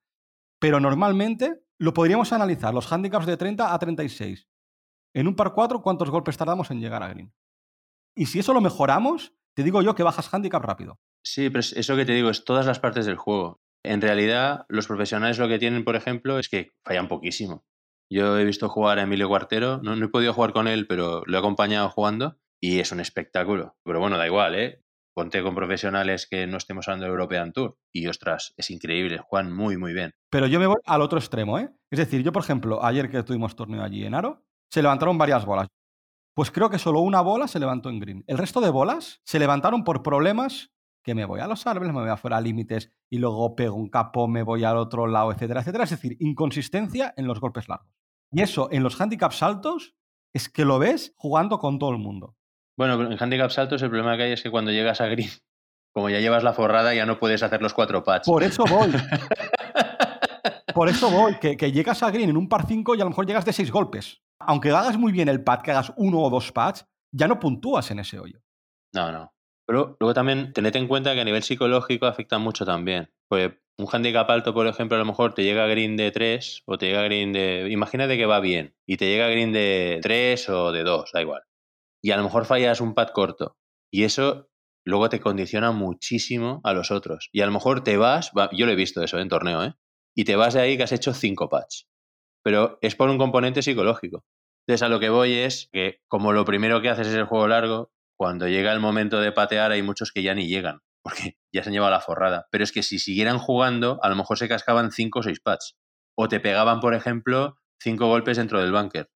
Pero 0.61 0.79
normalmente 0.81 1.63
lo 1.79 1.95
podríamos 1.95 2.33
analizar, 2.33 2.75
los 2.75 2.91
handicaps 2.93 3.27
de 3.27 3.37
30 3.37 3.73
a 3.73 3.79
36. 3.79 4.47
En 5.15 5.27
un 5.27 5.35
par 5.35 5.53
4, 5.55 5.81
¿cuántos 5.81 6.11
golpes 6.11 6.37
tardamos 6.37 6.71
en 6.71 6.81
llegar 6.81 7.03
a 7.03 7.09
green? 7.09 7.33
Y 8.15 8.27
si 8.27 8.41
eso 8.41 8.53
lo 8.53 8.61
mejoramos, 8.61 9.33
te 9.55 9.63
digo 9.63 9.81
yo 9.81 9.95
que 9.95 10.03
bajas 10.03 10.33
handicap 10.33 10.63
rápido. 10.63 10.99
Sí, 11.25 11.49
pero 11.49 11.61
es- 11.61 11.73
eso 11.73 11.97
que 11.97 12.05
te 12.05 12.13
digo 12.13 12.29
es 12.31 12.45
todas 12.45 12.67
las 12.67 12.79
partes 12.79 13.07
del 13.07 13.17
juego. 13.17 13.61
En 13.85 14.01
realidad, 14.01 14.67
los 14.69 14.87
profesionales 14.87 15.39
lo 15.39 15.49
que 15.49 15.59
tienen, 15.59 15.85
por 15.85 15.97
ejemplo, 15.97 16.39
es 16.39 16.49
que 16.49 16.73
fallan 16.85 17.09
poquísimo. 17.09 17.65
Yo 18.11 18.39
he 18.39 18.45
visto 18.45 18.69
jugar 18.69 18.99
a 18.99 19.03
Emilio 19.03 19.29
Cuartero, 19.29 19.81
no, 19.83 19.93
he 19.95 20.09
podido 20.09 20.33
jugar 20.33 20.53
con 20.53 20.67
él, 20.67 20.87
pero 20.87 21.23
lo 21.27 21.37
he 21.37 21.41
acompañado 21.41 21.91
jugando 21.91 22.39
y 22.61 22.81
es 22.81 22.91
un 22.91 23.01
espectáculo. 23.01 23.77
Pero 23.85 24.01
bueno, 24.01 24.17
da 24.17 24.27
igual, 24.27 24.55
¿eh? 24.55 24.83
Ponte 25.15 25.43
con 25.43 25.55
profesionales 25.55 26.27
que 26.31 26.47
no 26.47 26.57
estemos 26.57 26.89
hablando 26.89 27.05
del 27.05 27.13
European 27.13 27.53
Tour 27.53 27.77
y 27.93 28.07
ostras, 28.07 28.55
es 28.57 28.71
increíble, 28.71 29.19
juegan 29.19 29.53
muy, 29.53 29.77
muy 29.77 29.93
bien. 29.93 30.13
Pero 30.31 30.47
yo 30.47 30.59
me 30.59 30.67
voy 30.67 30.77
al 30.87 31.03
otro 31.03 31.19
extremo, 31.19 31.59
¿eh? 31.59 31.71
Es 31.91 31.99
decir, 31.99 32.23
yo, 32.23 32.33
por 32.33 32.43
ejemplo, 32.43 32.85
ayer 32.85 33.11
que 33.11 33.23
tuvimos 33.23 33.57
torneo 33.57 33.83
allí 33.83 34.05
en 34.05 34.15
Aro, 34.15 34.45
se 34.71 34.81
levantaron 34.81 35.19
varias 35.19 35.45
bolas. 35.45 35.67
Pues 36.35 36.51
creo 36.51 36.71
que 36.71 36.79
solo 36.79 37.01
una 37.01 37.21
bola 37.21 37.49
se 37.49 37.59
levantó 37.59 37.91
en 37.91 37.99
green. 37.99 38.25
El 38.27 38.39
resto 38.39 38.61
de 38.61 38.71
bolas 38.71 39.21
se 39.25 39.41
levantaron 39.41 39.83
por 39.83 40.03
problemas 40.03 40.71
que 41.09 41.15
me 41.15 41.25
voy 41.25 41.41
a 41.41 41.47
los 41.47 41.67
árboles, 41.67 41.95
me 41.95 42.03
voy 42.03 42.11
afuera 42.11 42.37
a 42.37 42.41
límites 42.43 42.93
y 43.09 43.17
luego 43.17 43.57
pego 43.57 43.77
un 43.77 43.89
capo, 43.89 44.29
me 44.29 44.43
voy 44.43 44.63
al 44.65 44.77
otro 44.77 45.07
lado, 45.07 45.33
etcétera, 45.33 45.61
etcétera. 45.61 45.85
Es 45.85 45.91
decir, 45.91 46.19
inconsistencia 46.21 47.15
en 47.17 47.27
los 47.27 47.41
golpes 47.41 47.67
largos. 47.67 47.89
Y 48.31 48.43
eso 48.43 48.69
en 48.71 48.83
los 48.83 49.01
handicaps 49.01 49.43
altos 49.43 49.95
es 50.35 50.51
que 50.51 50.67
lo 50.67 50.79
ves 50.79 51.15
jugando 51.17 51.61
con 51.61 51.79
todo 51.79 51.93
el 51.93 51.97
mundo. 51.97 52.37
Bueno, 52.77 52.99
pero 52.99 53.11
en 53.11 53.17
handicaps 53.19 53.59
altos 53.59 53.81
el 53.81 53.89
problema 53.89 54.19
que 54.19 54.25
hay 54.25 54.33
es 54.33 54.43
que 54.43 54.51
cuando 54.51 54.71
llegas 54.71 55.01
a 55.01 55.07
green, 55.07 55.31
como 55.95 56.11
ya 56.11 56.21
llevas 56.21 56.45
la 56.45 56.53
forrada, 56.53 56.95
ya 56.95 57.07
no 57.07 57.19
puedes 57.19 57.43
hacer 57.43 57.63
los 57.63 57.73
cuatro 57.73 58.05
pads. 58.05 58.27
Por 58.27 58.43
eso 58.43 58.65
voy. 58.69 58.93
Por 60.75 60.91
eso 60.91 61.11
voy, 61.11 61.39
que, 61.39 61.57
que 61.57 61.73
llegas 61.73 62.03
a 62.03 62.11
green 62.11 62.29
en 62.29 62.37
un 62.37 62.51
par 62.51 62.67
5 62.67 62.97
y 62.97 63.01
a 63.01 63.05
lo 63.05 63.11
mejor 63.11 63.25
llegas 63.25 63.47
de 63.47 63.55
6 63.55 63.73
golpes. 63.73 64.21
Aunque 64.41 64.69
hagas 64.69 64.99
muy 64.99 65.11
bien 65.11 65.31
el 65.31 65.43
pad, 65.43 65.63
que 65.63 65.71
hagas 65.71 65.91
uno 65.97 66.21
o 66.21 66.29
dos 66.29 66.53
pads, 66.53 66.87
ya 67.11 67.27
no 67.27 67.39
puntúas 67.39 67.91
en 67.91 68.01
ese 68.01 68.21
hoyo. 68.21 68.41
No, 68.93 69.11
no. 69.11 69.33
Pero 69.69 69.97
luego 70.01 70.15
también 70.15 70.55
tened 70.55 70.75
en 70.77 70.89
cuenta 70.89 71.15
que 71.15 71.21
a 71.21 71.25
nivel 71.25 71.43
psicológico 71.43 72.07
afecta 72.07 72.39
mucho 72.39 72.65
también. 72.65 73.11
Pues 73.29 73.53
un 73.77 73.87
handicap 73.93 74.29
alto, 74.31 74.55
por 74.55 74.67
ejemplo, 74.67 74.97
a 74.97 74.99
lo 74.99 75.05
mejor 75.05 75.35
te 75.35 75.45
llega 75.45 75.67
green 75.67 75.97
de 75.99 76.11
3 76.11 76.63
o 76.65 76.79
te 76.79 76.87
llega 76.87 77.03
green 77.03 77.35
de... 77.35 77.69
Imagínate 77.71 78.17
que 78.17 78.25
va 78.25 78.41
bien 78.41 78.75
y 78.87 78.97
te 78.97 79.05
llega 79.07 79.29
green 79.29 79.53
de 79.53 80.01
3 80.03 80.49
o 80.49 80.73
de 80.73 80.85
2, 80.85 81.11
da 81.13 81.21
igual. 81.21 81.43
y 82.03 82.13
a 82.13 82.17
lo 82.17 82.23
mejor 82.23 82.47
fallas 82.47 82.81
un 82.81 82.95
pad 82.95 83.09
corto. 83.09 83.59
Y 83.93 84.05
eso 84.05 84.49
luego 84.87 85.11
te 85.11 85.21
condiciona 85.21 85.71
muchísimo 85.73 86.63
a 86.65 86.73
los 86.73 86.91
otros. 86.91 87.29
Y 87.33 87.43
a 87.43 87.47
lo 87.47 87.53
mejor 87.53 87.85
te 87.85 87.99
vas, 87.99 88.33
yo 88.53 88.67
lo 88.67 88.73
he 88.73 88.77
visto 88.77 89.03
eso 89.03 89.19
en 89.19 89.29
torneo, 89.29 89.63
¿eh? 89.65 89.75
Y 90.17 90.25
te 90.25 90.37
vas 90.37 90.55
de 90.55 90.61
ahí 90.63 90.79
que 90.79 90.85
has 90.85 90.93
hecho 90.93 91.13
cinco 91.13 91.51
pads. 91.51 91.89
Pero 92.43 92.79
es 92.81 92.97
por 92.97 93.11
un 93.11 93.19
componente 93.19 93.63
psicológico. 93.63 94.25
Entonces 94.67 94.83
a 94.83 94.89
lo 94.89 94.99
que 94.99 95.11
voy 95.11 95.35
es 95.35 95.69
que 95.73 96.01
como 96.09 96.33
lo 96.33 96.47
primero 96.47 96.81
que 96.81 96.89
haces 96.89 97.09
es 97.09 97.15
el 97.15 97.27
juego 97.27 97.49
largo, 97.49 97.93
cuando 98.19 98.49
llega 98.49 98.73
el 98.73 98.81
momento 98.81 99.21
de 99.21 99.33
patear 99.33 99.71
hay 99.71 99.81
muchos 99.83 100.13
que 100.13 100.23
ya 100.23 100.35
ni 100.35 100.49
llegan, 100.49 100.81
porque 101.03 101.37
ya 101.53 101.63
se 101.63 101.71
han 101.71 101.73
llevado 101.73 101.93
la 101.93 102.01
forrada. 102.01 102.49
Pero 102.51 102.65
es 102.65 102.73
que 102.73 102.83
si 102.83 102.99
siguieran 102.99 103.39
jugando, 103.39 103.99
a 104.03 104.09
lo 104.09 104.17
mejor 104.17 104.37
se 104.37 104.49
cascaban 104.49 104.91
cinco 104.91 105.21
o 105.21 105.23
seis 105.23 105.41
pads. 105.41 105.79
O 106.17 106.29
te 106.29 106.41
pegaban, 106.41 106.81
por 106.81 106.95
ejemplo, 106.95 107.57
cinco 107.81 108.09
golpes 108.09 108.37
dentro 108.37 108.61
del 108.61 108.73
bunker. 108.73 109.09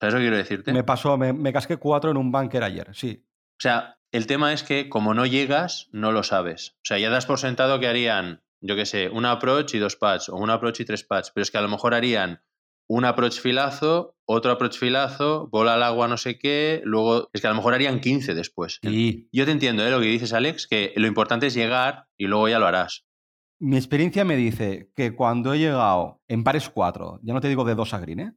¿Sabes 0.00 0.14
lo 0.14 0.18
que 0.18 0.24
quiero 0.24 0.36
decirte? 0.36 0.72
Me 0.72 0.82
pasó, 0.82 1.18
me, 1.18 1.32
me 1.32 1.52
casqué 1.52 1.76
cuatro 1.76 2.10
en 2.10 2.16
un 2.16 2.32
bunker 2.32 2.62
ayer, 2.62 2.88
sí. 2.94 3.26
O 3.58 3.60
sea, 3.60 3.98
el 4.12 4.26
tema 4.26 4.52
es 4.54 4.62
que 4.62 4.88
como 4.88 5.12
no 5.12 5.26
llegas, 5.26 5.88
no 5.92 6.12
lo 6.12 6.22
sabes. 6.22 6.76
O 6.76 6.84
sea, 6.84 6.98
ya 6.98 7.10
das 7.10 7.26
por 7.26 7.38
sentado 7.38 7.78
que 7.80 7.88
harían, 7.88 8.42
yo 8.62 8.76
qué 8.76 8.86
sé, 8.86 9.10
un 9.10 9.26
approach 9.26 9.74
y 9.74 9.78
dos 9.78 9.96
pads, 9.96 10.30
o 10.30 10.36
un 10.36 10.48
approach 10.48 10.80
y 10.80 10.84
tres 10.86 11.04
pads, 11.04 11.32
pero 11.34 11.42
es 11.42 11.50
que 11.50 11.58
a 11.58 11.62
lo 11.62 11.68
mejor 11.68 11.92
harían 11.92 12.42
un 12.88 13.04
approach 13.04 13.40
filazo, 13.40 14.16
otro 14.26 14.50
approach 14.50 14.78
filazo, 14.78 15.48
bola 15.48 15.74
al 15.74 15.82
agua 15.82 16.08
no 16.08 16.16
sé 16.16 16.38
qué, 16.38 16.80
luego 16.84 17.28
es 17.32 17.40
que 17.40 17.46
a 17.46 17.50
lo 17.50 17.56
mejor 17.56 17.74
harían 17.74 18.00
15 18.00 18.34
después. 18.34 18.78
Y 18.82 19.28
Yo 19.30 19.44
te 19.44 19.52
entiendo 19.52 19.86
¿eh? 19.86 19.90
lo 19.90 20.00
que 20.00 20.06
dices, 20.06 20.32
Alex, 20.32 20.66
que 20.66 20.92
lo 20.96 21.06
importante 21.06 21.46
es 21.46 21.54
llegar 21.54 22.06
y 22.16 22.26
luego 22.26 22.48
ya 22.48 22.58
lo 22.58 22.66
harás. 22.66 23.04
mi 23.60 23.76
experiencia 23.76 24.24
me 24.24 24.36
dice 24.36 24.90
que 24.96 25.14
cuando 25.14 25.52
he 25.52 25.58
llegado 25.58 26.22
en 26.28 26.44
pares 26.44 26.70
cuatro, 26.70 27.20
ya 27.22 27.34
no 27.34 27.40
te 27.40 27.48
digo 27.48 27.64
de 27.64 27.74
dos 27.74 27.92
a 27.92 27.98
green, 27.98 28.20
¿eh? 28.20 28.32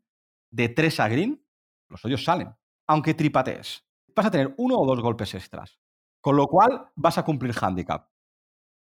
de 0.51 0.69
tres 0.69 0.99
a 0.99 1.07
green, 1.07 1.45
los 1.89 2.03
hoyos 2.03 2.23
salen. 2.23 2.53
Aunque 2.87 3.13
tripatees, 3.13 3.85
vas 4.15 4.25
a 4.25 4.31
tener 4.31 4.53
uno 4.57 4.77
o 4.77 4.85
dos 4.85 5.01
golpes 5.01 5.33
extras. 5.33 5.79
Con 6.19 6.35
lo 6.35 6.47
cual 6.47 6.89
vas 6.95 7.17
a 7.17 7.23
cumplir 7.23 7.53
handicap. 7.59 8.07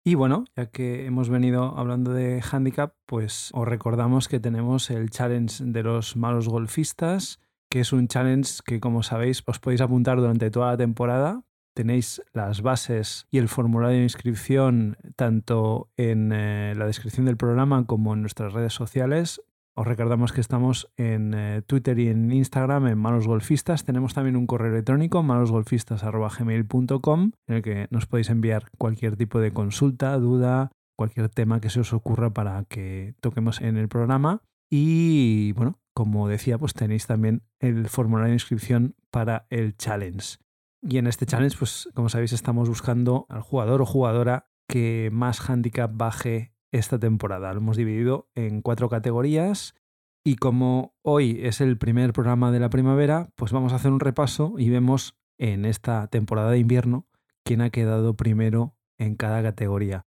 Y 0.09 0.15
bueno, 0.15 0.45
ya 0.55 0.65
que 0.65 1.05
hemos 1.05 1.29
venido 1.29 1.77
hablando 1.77 2.11
de 2.13 2.41
handicap, 2.41 2.95
pues 3.05 3.51
os 3.53 3.67
recordamos 3.67 4.27
que 4.27 4.39
tenemos 4.39 4.89
el 4.89 5.11
challenge 5.11 5.63
de 5.63 5.83
los 5.83 6.15
malos 6.15 6.49
golfistas, 6.49 7.39
que 7.69 7.81
es 7.81 7.93
un 7.93 8.07
challenge 8.07 8.53
que 8.65 8.79
como 8.79 9.03
sabéis 9.03 9.43
os 9.45 9.59
podéis 9.59 9.81
apuntar 9.81 10.17
durante 10.17 10.49
toda 10.49 10.71
la 10.71 10.77
temporada. 10.77 11.43
Tenéis 11.75 12.23
las 12.33 12.63
bases 12.63 13.27
y 13.29 13.37
el 13.37 13.49
formulario 13.49 13.97
de 13.97 14.03
inscripción 14.05 14.97
tanto 15.15 15.91
en 15.95 16.31
eh, 16.33 16.73
la 16.75 16.87
descripción 16.87 17.27
del 17.27 17.37
programa 17.37 17.85
como 17.85 18.15
en 18.15 18.21
nuestras 18.21 18.53
redes 18.53 18.73
sociales. 18.73 19.43
Os 19.79 19.87
recordamos 19.87 20.33
que 20.33 20.41
estamos 20.41 20.91
en 20.97 21.33
eh, 21.33 21.61
Twitter 21.61 21.97
y 21.99 22.09
en 22.09 22.33
Instagram 22.33 22.87
en 22.87 22.97
Malos 22.97 23.27
Golfistas. 23.27 23.85
Tenemos 23.85 24.13
también 24.13 24.35
un 24.35 24.45
correo 24.45 24.73
electrónico, 24.73 25.23
malosgolfistas.gmail.com, 25.23 27.31
en 27.47 27.55
el 27.55 27.61
que 27.61 27.87
nos 27.89 28.05
podéis 28.05 28.29
enviar 28.29 28.65
cualquier 28.77 29.15
tipo 29.15 29.39
de 29.39 29.53
consulta, 29.53 30.17
duda, 30.17 30.73
cualquier 30.97 31.29
tema 31.29 31.61
que 31.61 31.69
se 31.69 31.79
os 31.79 31.93
ocurra 31.93 32.33
para 32.33 32.65
que 32.65 33.15
toquemos 33.21 33.61
en 33.61 33.77
el 33.77 33.87
programa. 33.87 34.41
Y 34.69 35.53
bueno, 35.53 35.79
como 35.93 36.27
decía, 36.27 36.57
pues 36.57 36.73
tenéis 36.73 37.07
también 37.07 37.43
el 37.61 37.87
formulario 37.87 38.31
de 38.31 38.35
inscripción 38.35 38.97
para 39.11 39.47
el 39.49 39.77
challenge. 39.77 40.39
Y 40.81 40.97
en 40.97 41.07
este 41.07 41.25
challenge, 41.25 41.57
pues 41.57 41.87
como 41.93 42.09
sabéis, 42.09 42.33
estamos 42.33 42.67
buscando 42.67 43.27
al 43.29 43.39
jugador 43.39 43.81
o 43.81 43.85
jugadora 43.85 44.49
que 44.67 45.09
más 45.13 45.39
handicap 45.49 45.89
baje 45.93 46.51
esta 46.71 46.99
temporada. 46.99 47.53
Lo 47.53 47.59
hemos 47.59 47.77
dividido 47.77 48.29
en 48.35 48.61
cuatro 48.61 48.89
categorías 48.89 49.75
y 50.23 50.35
como 50.35 50.95
hoy 51.01 51.39
es 51.43 51.61
el 51.61 51.77
primer 51.77 52.13
programa 52.13 52.51
de 52.51 52.59
la 52.59 52.69
primavera, 52.69 53.29
pues 53.35 53.51
vamos 53.51 53.73
a 53.73 53.77
hacer 53.77 53.91
un 53.91 53.99
repaso 53.99 54.55
y 54.57 54.69
vemos 54.69 55.17
en 55.37 55.65
esta 55.65 56.07
temporada 56.07 56.51
de 56.51 56.59
invierno 56.59 57.07
quién 57.43 57.61
ha 57.61 57.69
quedado 57.69 58.15
primero 58.15 58.75
en 58.97 59.15
cada 59.15 59.41
categoría. 59.41 60.05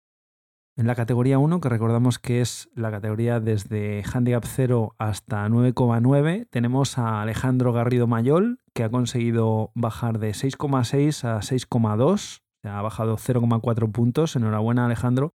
En 0.77 0.87
la 0.87 0.95
categoría 0.95 1.39
1, 1.39 1.61
que 1.61 1.69
recordamos 1.69 2.19
que 2.19 2.41
es 2.41 2.71
la 2.75 2.91
categoría 2.91 3.41
desde 3.41 4.03
handicap 4.11 4.45
0 4.47 4.95
hasta 4.99 5.47
9,9, 5.47 6.47
tenemos 6.49 6.97
a 6.97 7.21
Alejandro 7.21 7.75
Garrido 7.75 8.07
Mayol, 8.07 8.61
que 8.73 8.85
ha 8.85 8.91
conseguido 8.91 9.71
bajar 9.75 10.19
de 10.19 10.31
6,6 10.31 11.25
a 11.25 11.41
6,2, 11.41 12.41
ha 12.65 12.81
bajado 12.81 13.17
0,4 13.17 13.93
puntos. 13.93 14.35
Enhorabuena, 14.37 14.87
Alejandro 14.87 15.35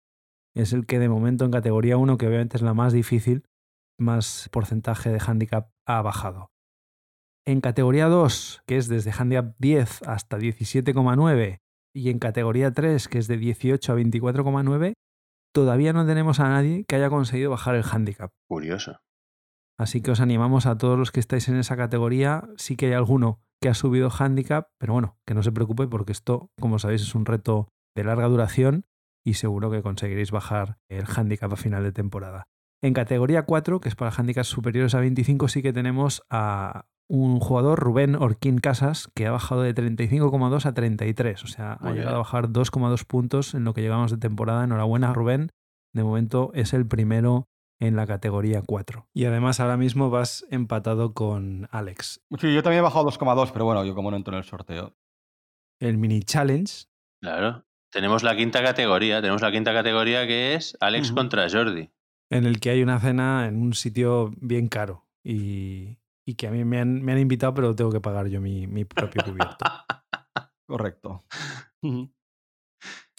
es 0.61 0.73
el 0.73 0.85
que 0.85 0.99
de 0.99 1.09
momento 1.09 1.45
en 1.45 1.51
categoría 1.51 1.97
1, 1.97 2.17
que 2.17 2.27
obviamente 2.27 2.57
es 2.57 2.63
la 2.63 2.73
más 2.73 2.93
difícil, 2.93 3.43
más 3.99 4.49
porcentaje 4.51 5.09
de 5.09 5.19
handicap 5.19 5.69
ha 5.85 6.01
bajado. 6.01 6.51
En 7.45 7.61
categoría 7.61 8.07
2, 8.07 8.63
que 8.65 8.77
es 8.77 8.87
desde 8.87 9.11
handicap 9.11 9.55
10 9.59 10.03
hasta 10.03 10.37
17,9, 10.37 11.59
y 11.95 12.09
en 12.09 12.19
categoría 12.19 12.71
3, 12.71 13.07
que 13.07 13.17
es 13.17 13.27
de 13.27 13.37
18 13.37 13.91
a 13.91 13.95
24,9, 13.95 14.93
todavía 15.53 15.93
no 15.93 16.05
tenemos 16.05 16.39
a 16.39 16.49
nadie 16.49 16.85
que 16.87 16.95
haya 16.95 17.09
conseguido 17.09 17.51
bajar 17.51 17.75
el 17.75 17.83
handicap. 17.83 18.31
Curioso. 18.49 18.99
Así 19.79 20.01
que 20.01 20.11
os 20.11 20.19
animamos 20.19 20.65
a 20.65 20.77
todos 20.77 20.97
los 20.97 21.11
que 21.11 21.19
estáis 21.19 21.47
en 21.49 21.55
esa 21.57 21.77
categoría. 21.77 22.49
Sí 22.57 22.75
que 22.75 22.87
hay 22.87 22.93
alguno 22.93 23.39
que 23.61 23.69
ha 23.69 23.73
subido 23.73 24.09
handicap, 24.09 24.69
pero 24.79 24.93
bueno, 24.93 25.17
que 25.25 25.33
no 25.33 25.43
se 25.43 25.51
preocupe 25.51 25.87
porque 25.87 26.11
esto, 26.11 26.51
como 26.59 26.79
sabéis, 26.79 27.01
es 27.03 27.15
un 27.15 27.25
reto 27.25 27.69
de 27.95 28.03
larga 28.03 28.27
duración 28.27 28.85
y 29.27 29.33
seguro 29.33 29.69
que 29.69 29.81
conseguiréis 29.81 30.31
bajar 30.31 30.77
el 30.87 31.03
handicap 31.05 31.51
a 31.51 31.57
final 31.57 31.83
de 31.83 31.91
temporada. 31.91 32.47
En 32.81 32.93
categoría 32.93 33.43
4, 33.43 33.81
que 33.81 33.89
es 33.89 33.95
para 33.95 34.11
handicaps 34.15 34.47
superiores 34.47 34.95
a 34.95 35.01
25, 35.01 35.49
sí 35.49 35.61
que 35.61 35.73
tenemos 35.73 36.23
a 36.29 36.85
un 37.09 37.39
jugador, 37.41 37.77
Rubén 37.79 38.15
Orquín 38.15 38.59
Casas, 38.59 39.09
que 39.15 39.27
ha 39.27 39.31
bajado 39.31 39.63
de 39.63 39.75
35,2 39.75 40.65
a 40.65 40.73
33. 40.73 41.43
O 41.43 41.47
sea, 41.47 41.77
Muy 41.81 41.89
ha 41.89 41.91
bien. 41.93 41.95
llegado 41.97 42.15
a 42.15 42.19
bajar 42.19 42.47
2,2 42.49 43.05
puntos 43.05 43.53
en 43.53 43.65
lo 43.65 43.73
que 43.73 43.81
llevamos 43.81 44.11
de 44.11 44.17
temporada. 44.17 44.63
Enhorabuena, 44.63 45.13
Rubén. 45.13 45.49
De 45.93 46.03
momento 46.05 46.51
es 46.53 46.73
el 46.73 46.85
primero 46.87 47.47
en 47.81 47.95
la 47.97 48.07
categoría 48.07 48.61
4. 48.61 49.09
Y 49.13 49.25
además 49.25 49.59
ahora 49.59 49.75
mismo 49.75 50.09
vas 50.09 50.45
empatado 50.51 51.13
con 51.13 51.67
Alex. 51.71 52.21
Sí, 52.39 52.53
yo 52.53 52.63
también 52.63 52.79
he 52.79 52.83
bajado 52.83 53.09
2,2, 53.09 53.51
pero 53.51 53.65
bueno, 53.65 53.83
yo 53.83 53.93
como 53.93 54.09
no 54.11 54.15
entro 54.17 54.33
en 54.33 54.37
el 54.39 54.43
sorteo. 54.45 54.95
El 55.81 55.97
mini 55.97 56.21
challenge 56.21 56.85
Claro. 57.21 57.65
Tenemos 57.91 58.23
la 58.23 58.35
quinta 58.35 58.61
categoría. 58.63 59.21
Tenemos 59.21 59.41
la 59.41 59.51
quinta 59.51 59.73
categoría 59.73 60.27
que 60.27 60.55
es 60.55 60.77
Alex 60.79 61.11
contra 61.11 61.49
Jordi. 61.49 61.89
en 62.29 62.45
el 62.45 62.59
que 62.59 62.69
hay 62.69 62.83
una 62.83 62.99
cena 62.99 63.47
en 63.47 63.61
un 63.61 63.73
sitio 63.73 64.31
bien 64.37 64.67
caro 64.67 65.07
y, 65.23 65.97
y 66.25 66.35
que 66.35 66.47
a 66.47 66.51
mí 66.51 66.65
me 66.65 66.79
han, 66.79 67.01
me 67.01 67.13
han 67.13 67.19
invitado, 67.19 67.53
pero 67.53 67.75
tengo 67.75 67.91
que 67.91 68.01
pagar 68.01 68.27
yo 68.27 68.41
mi, 68.41 68.67
mi 68.67 68.83
propio 68.85 69.23
cubierto. 69.23 69.65
Correcto. 70.67 71.23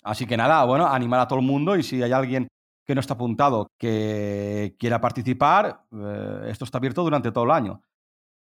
Así 0.04 0.26
que 0.26 0.36
nada, 0.36 0.64
bueno, 0.64 0.86
animar 0.86 1.20
a 1.20 1.28
todo 1.28 1.38
el 1.38 1.44
mundo 1.46 1.76
y 1.76 1.82
si 1.82 2.02
hay 2.02 2.12
alguien 2.12 2.48
que 2.86 2.94
no 2.94 3.00
está 3.00 3.14
apuntado 3.14 3.68
que 3.78 4.76
quiera 4.78 5.00
participar, 5.00 5.84
eh, 5.92 6.48
esto 6.48 6.64
está 6.64 6.78
abierto 6.78 7.02
durante 7.02 7.32
todo 7.32 7.44
el 7.44 7.50
año. 7.50 7.82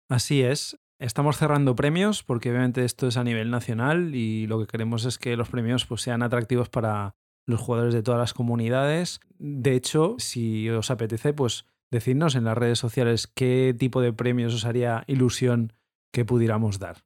Así 0.08 0.42
es. 0.42 0.78
Estamos 1.00 1.36
cerrando 1.36 1.74
premios 1.74 2.22
porque 2.22 2.50
obviamente 2.50 2.84
esto 2.84 3.08
es 3.08 3.16
a 3.16 3.24
nivel 3.24 3.50
nacional 3.50 4.14
y 4.14 4.46
lo 4.46 4.60
que 4.60 4.66
queremos 4.66 5.04
es 5.04 5.18
que 5.18 5.36
los 5.36 5.48
premios 5.48 5.86
pues, 5.86 6.02
sean 6.02 6.22
atractivos 6.22 6.68
para 6.68 7.16
los 7.46 7.60
jugadores 7.60 7.94
de 7.94 8.02
todas 8.02 8.20
las 8.20 8.34
comunidades. 8.34 9.20
De 9.38 9.74
hecho, 9.74 10.14
si 10.18 10.70
os 10.70 10.90
apetece, 10.90 11.32
pues 11.32 11.66
decidnos 11.90 12.36
en 12.36 12.44
las 12.44 12.56
redes 12.56 12.78
sociales 12.78 13.26
qué 13.26 13.74
tipo 13.78 14.00
de 14.00 14.12
premios 14.12 14.54
os 14.54 14.64
haría 14.64 15.04
ilusión 15.06 15.72
que 16.12 16.24
pudiéramos 16.24 16.78
dar. 16.78 17.04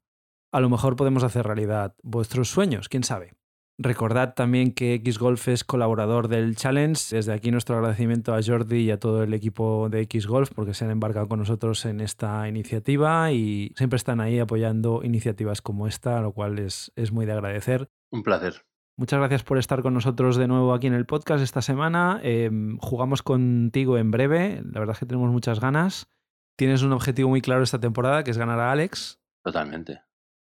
A 0.52 0.60
lo 0.60 0.68
mejor 0.68 0.96
podemos 0.96 1.24
hacer 1.24 1.46
realidad 1.46 1.94
vuestros 2.02 2.50
sueños, 2.50 2.88
quién 2.88 3.04
sabe. 3.04 3.37
Recordad 3.80 4.34
también 4.34 4.72
que 4.72 5.00
Xgolf 5.04 5.46
es 5.46 5.62
colaborador 5.62 6.26
del 6.26 6.56
Challenge. 6.56 7.00
Desde 7.14 7.32
aquí 7.32 7.52
nuestro 7.52 7.76
agradecimiento 7.76 8.34
a 8.34 8.42
Jordi 8.42 8.78
y 8.78 8.90
a 8.90 8.98
todo 8.98 9.22
el 9.22 9.32
equipo 9.32 9.88
de 9.88 10.08
Xgolf 10.10 10.50
porque 10.52 10.74
se 10.74 10.84
han 10.84 10.90
embarcado 10.90 11.28
con 11.28 11.38
nosotros 11.38 11.84
en 11.84 12.00
esta 12.00 12.48
iniciativa 12.48 13.30
y 13.30 13.72
siempre 13.76 13.96
están 13.96 14.20
ahí 14.20 14.40
apoyando 14.40 15.02
iniciativas 15.04 15.62
como 15.62 15.86
esta, 15.86 16.20
lo 16.20 16.32
cual 16.32 16.58
es, 16.58 16.90
es 16.96 17.12
muy 17.12 17.24
de 17.24 17.32
agradecer. 17.32 17.88
Un 18.10 18.24
placer. 18.24 18.64
Muchas 18.96 19.20
gracias 19.20 19.44
por 19.44 19.58
estar 19.58 19.80
con 19.80 19.94
nosotros 19.94 20.36
de 20.36 20.48
nuevo 20.48 20.74
aquí 20.74 20.88
en 20.88 20.94
el 20.94 21.06
podcast 21.06 21.40
esta 21.40 21.62
semana. 21.62 22.18
Eh, 22.24 22.50
jugamos 22.80 23.22
contigo 23.22 23.96
en 23.96 24.10
breve. 24.10 24.60
La 24.72 24.80
verdad 24.80 24.94
es 24.94 24.98
que 24.98 25.06
tenemos 25.06 25.30
muchas 25.30 25.60
ganas. 25.60 26.08
Tienes 26.56 26.82
un 26.82 26.92
objetivo 26.92 27.28
muy 27.28 27.40
claro 27.40 27.62
esta 27.62 27.78
temporada, 27.78 28.24
que 28.24 28.32
es 28.32 28.38
ganar 28.38 28.58
a 28.58 28.72
Alex. 28.72 29.20
Totalmente. 29.44 30.00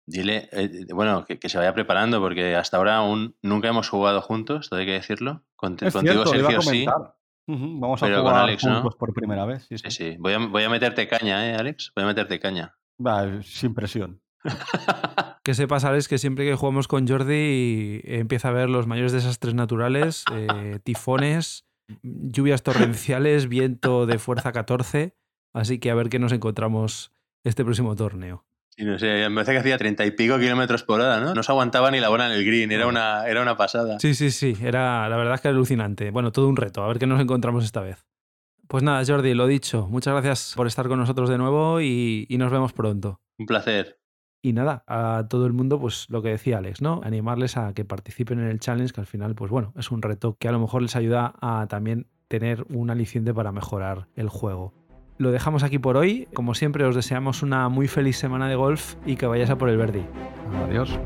Dile, 0.08 0.50
eh, 0.52 0.86
bueno, 0.94 1.26
que, 1.26 1.40
que 1.40 1.50
se 1.50 1.58
vaya 1.58 1.74
preparando 1.74 2.20
porque 2.22 2.56
hasta 2.56 2.78
ahora 2.78 2.98
aún 2.98 3.36
nunca 3.42 3.70
hemos 3.70 3.90
jugado 3.90 4.22
juntos, 4.22 4.70
todo 4.70 4.80
hay 4.80 4.86
que 4.86 4.92
decirlo. 4.94 5.44
Con- 5.56 5.78
Es 5.82 5.94
contigo, 5.94 6.26
cierto, 6.26 6.34
lo 6.34 6.40
iba 6.40 6.48
a 6.50 6.62
Sergio, 6.62 6.72
sí. 6.72 6.86
Vamos 7.48 8.02
a 8.02 8.06
Pero 8.06 8.18
con 8.24 8.28
jugar 8.32 8.44
Alex, 8.44 8.64
¿no? 8.66 8.74
juntos 8.76 8.96
por 8.96 9.14
primera 9.14 9.46
vez. 9.46 9.66
Sí, 9.70 9.78
Sí, 9.78 9.92
sí. 9.92 10.12
sí. 10.12 10.18
Voy 10.20 10.34
a, 10.34 10.40
voy 10.40 10.64
a 10.64 10.70
meterte 10.70 11.08
caña, 11.08 11.48
¿eh, 11.50 11.56
Alex? 11.56 11.92
Voy 11.96 12.04
a 12.04 12.08
meterte 12.08 12.40
caña. 12.40 12.76
Va, 13.06 13.42
sin 13.44 13.74
presión. 13.74 14.22
Que 15.44 15.54
sepas, 15.54 15.86
Alex, 15.86 16.08
que 16.08 16.18
siempre 16.18 16.44
que 16.44 16.56
jugamos 16.56 16.88
con 16.88 17.08
Jordi 17.08 18.02
eh, 18.04 18.20
empieza 18.20 18.48
a 18.48 18.52
haber 18.52 18.68
los 18.68 18.88
mayores 18.88 19.12
desastres 19.12 19.54
naturales, 19.54 20.26
eh, 20.34 20.80
tifones, 20.84 21.68
lluvias 22.02 22.64
torrenciales, 22.64 23.48
viento 23.48 24.08
de 24.08 24.18
fuerza 24.18 24.52
14. 24.52 25.16
Así 25.54 25.78
que 25.78 25.92
a 25.92 25.94
ver 25.96 26.10
qué 26.10 26.18
nos 26.18 26.32
encontramos 26.32 27.12
este 27.44 27.64
próximo 27.64 27.96
torneo. 27.96 28.44
Sí, 28.78 28.84
no 28.84 29.00
sé, 29.00 29.30
me 29.30 29.36
parece 29.36 29.54
que 29.54 29.58
hacía 29.60 29.78
treinta 29.78 30.06
y 30.06 30.12
pico 30.12 30.38
kilómetros 30.38 30.84
por 30.84 31.00
hora, 31.00 31.22
¿no? 31.22 31.34
No 31.34 31.44
se 31.44 31.52
aguantaba 31.52 31.92
ni 31.92 32.00
la 32.02 32.10
bola 32.10 32.26
en 32.26 32.34
el 32.34 32.46
green, 32.46 32.72
era 32.72 32.88
una, 32.88 33.26
era 33.26 33.42
una 33.42 33.56
pasada. 33.56 34.00
Sí, 34.00 34.14
sí, 34.16 34.32
sí, 34.32 34.58
era 34.62 35.08
la 35.08 35.16
verdad 35.16 35.36
es 35.36 35.42
que 35.42 35.48
era 35.48 35.56
alucinante. 35.56 36.12
Bueno, 36.12 36.32
todo 36.34 36.50
un 36.50 36.58
reto, 36.58 36.84
a 36.84 36.88
ver 36.88 37.00
qué 37.00 37.08
nos 37.08 37.22
encontramos 37.22 37.64
esta 37.64 37.82
vez. 37.82 38.06
Pues 38.68 38.84
nada, 38.84 39.04
Jordi, 39.06 39.34
lo 39.34 39.48
dicho, 39.48 39.88
muchas 39.88 40.14
gracias 40.14 40.54
por 40.56 40.68
estar 40.68 40.88
con 40.88 41.00
nosotros 41.00 41.30
de 41.30 41.38
nuevo 41.38 41.80
y, 41.80 42.26
y 42.28 42.38
nos 42.38 42.52
vemos 42.52 42.74
pronto. 42.74 43.22
Un 43.38 43.46
placer. 43.46 44.00
Y 44.42 44.54
nada, 44.54 44.84
a 44.88 45.26
todo 45.30 45.46
el 45.48 45.54
mundo, 45.54 45.80
pues 45.80 46.08
lo 46.10 46.22
que 46.22 46.30
decía 46.30 46.58
Alex, 46.58 46.82
¿no? 46.82 47.02
Animarles 47.04 47.58
a 47.58 47.74
que 47.74 47.86
participen 47.86 48.40
en 48.40 48.48
el 48.48 48.60
challenge, 48.60 48.94
que 48.94 49.02
al 49.02 49.08
final, 49.08 49.36
pues 49.36 49.50
bueno, 49.50 49.74
es 49.78 49.90
un 49.90 50.02
reto 50.02 50.38
que 50.38 50.48
a 50.48 50.52
lo 50.52 50.60
mejor 50.60 50.82
les 50.82 50.96
ayuda 50.96 51.34
a 51.42 51.66
también 51.68 52.08
tener 52.28 52.66
un 52.70 52.90
aliciente 52.90 53.34
para 53.34 53.52
mejorar 53.52 54.08
el 54.16 54.30
juego. 54.30 54.74
Lo 55.18 55.32
dejamos 55.32 55.64
aquí 55.64 55.80
por 55.80 55.96
hoy. 55.96 56.28
Como 56.34 56.56
siempre, 56.56 56.84
os 56.86 56.96
deseamos 56.96 57.42
una 57.42 57.70
muy 57.70 57.88
feliz 57.88 58.18
semana 58.18 58.50
de 58.50 58.56
golf 58.56 58.96
y 59.06 59.16
que 59.16 59.26
vayáis 59.26 59.50
a 59.50 59.58
por 59.58 59.70
el 59.70 59.78
Verdi. 59.78 60.04
Adiós. 60.68 61.00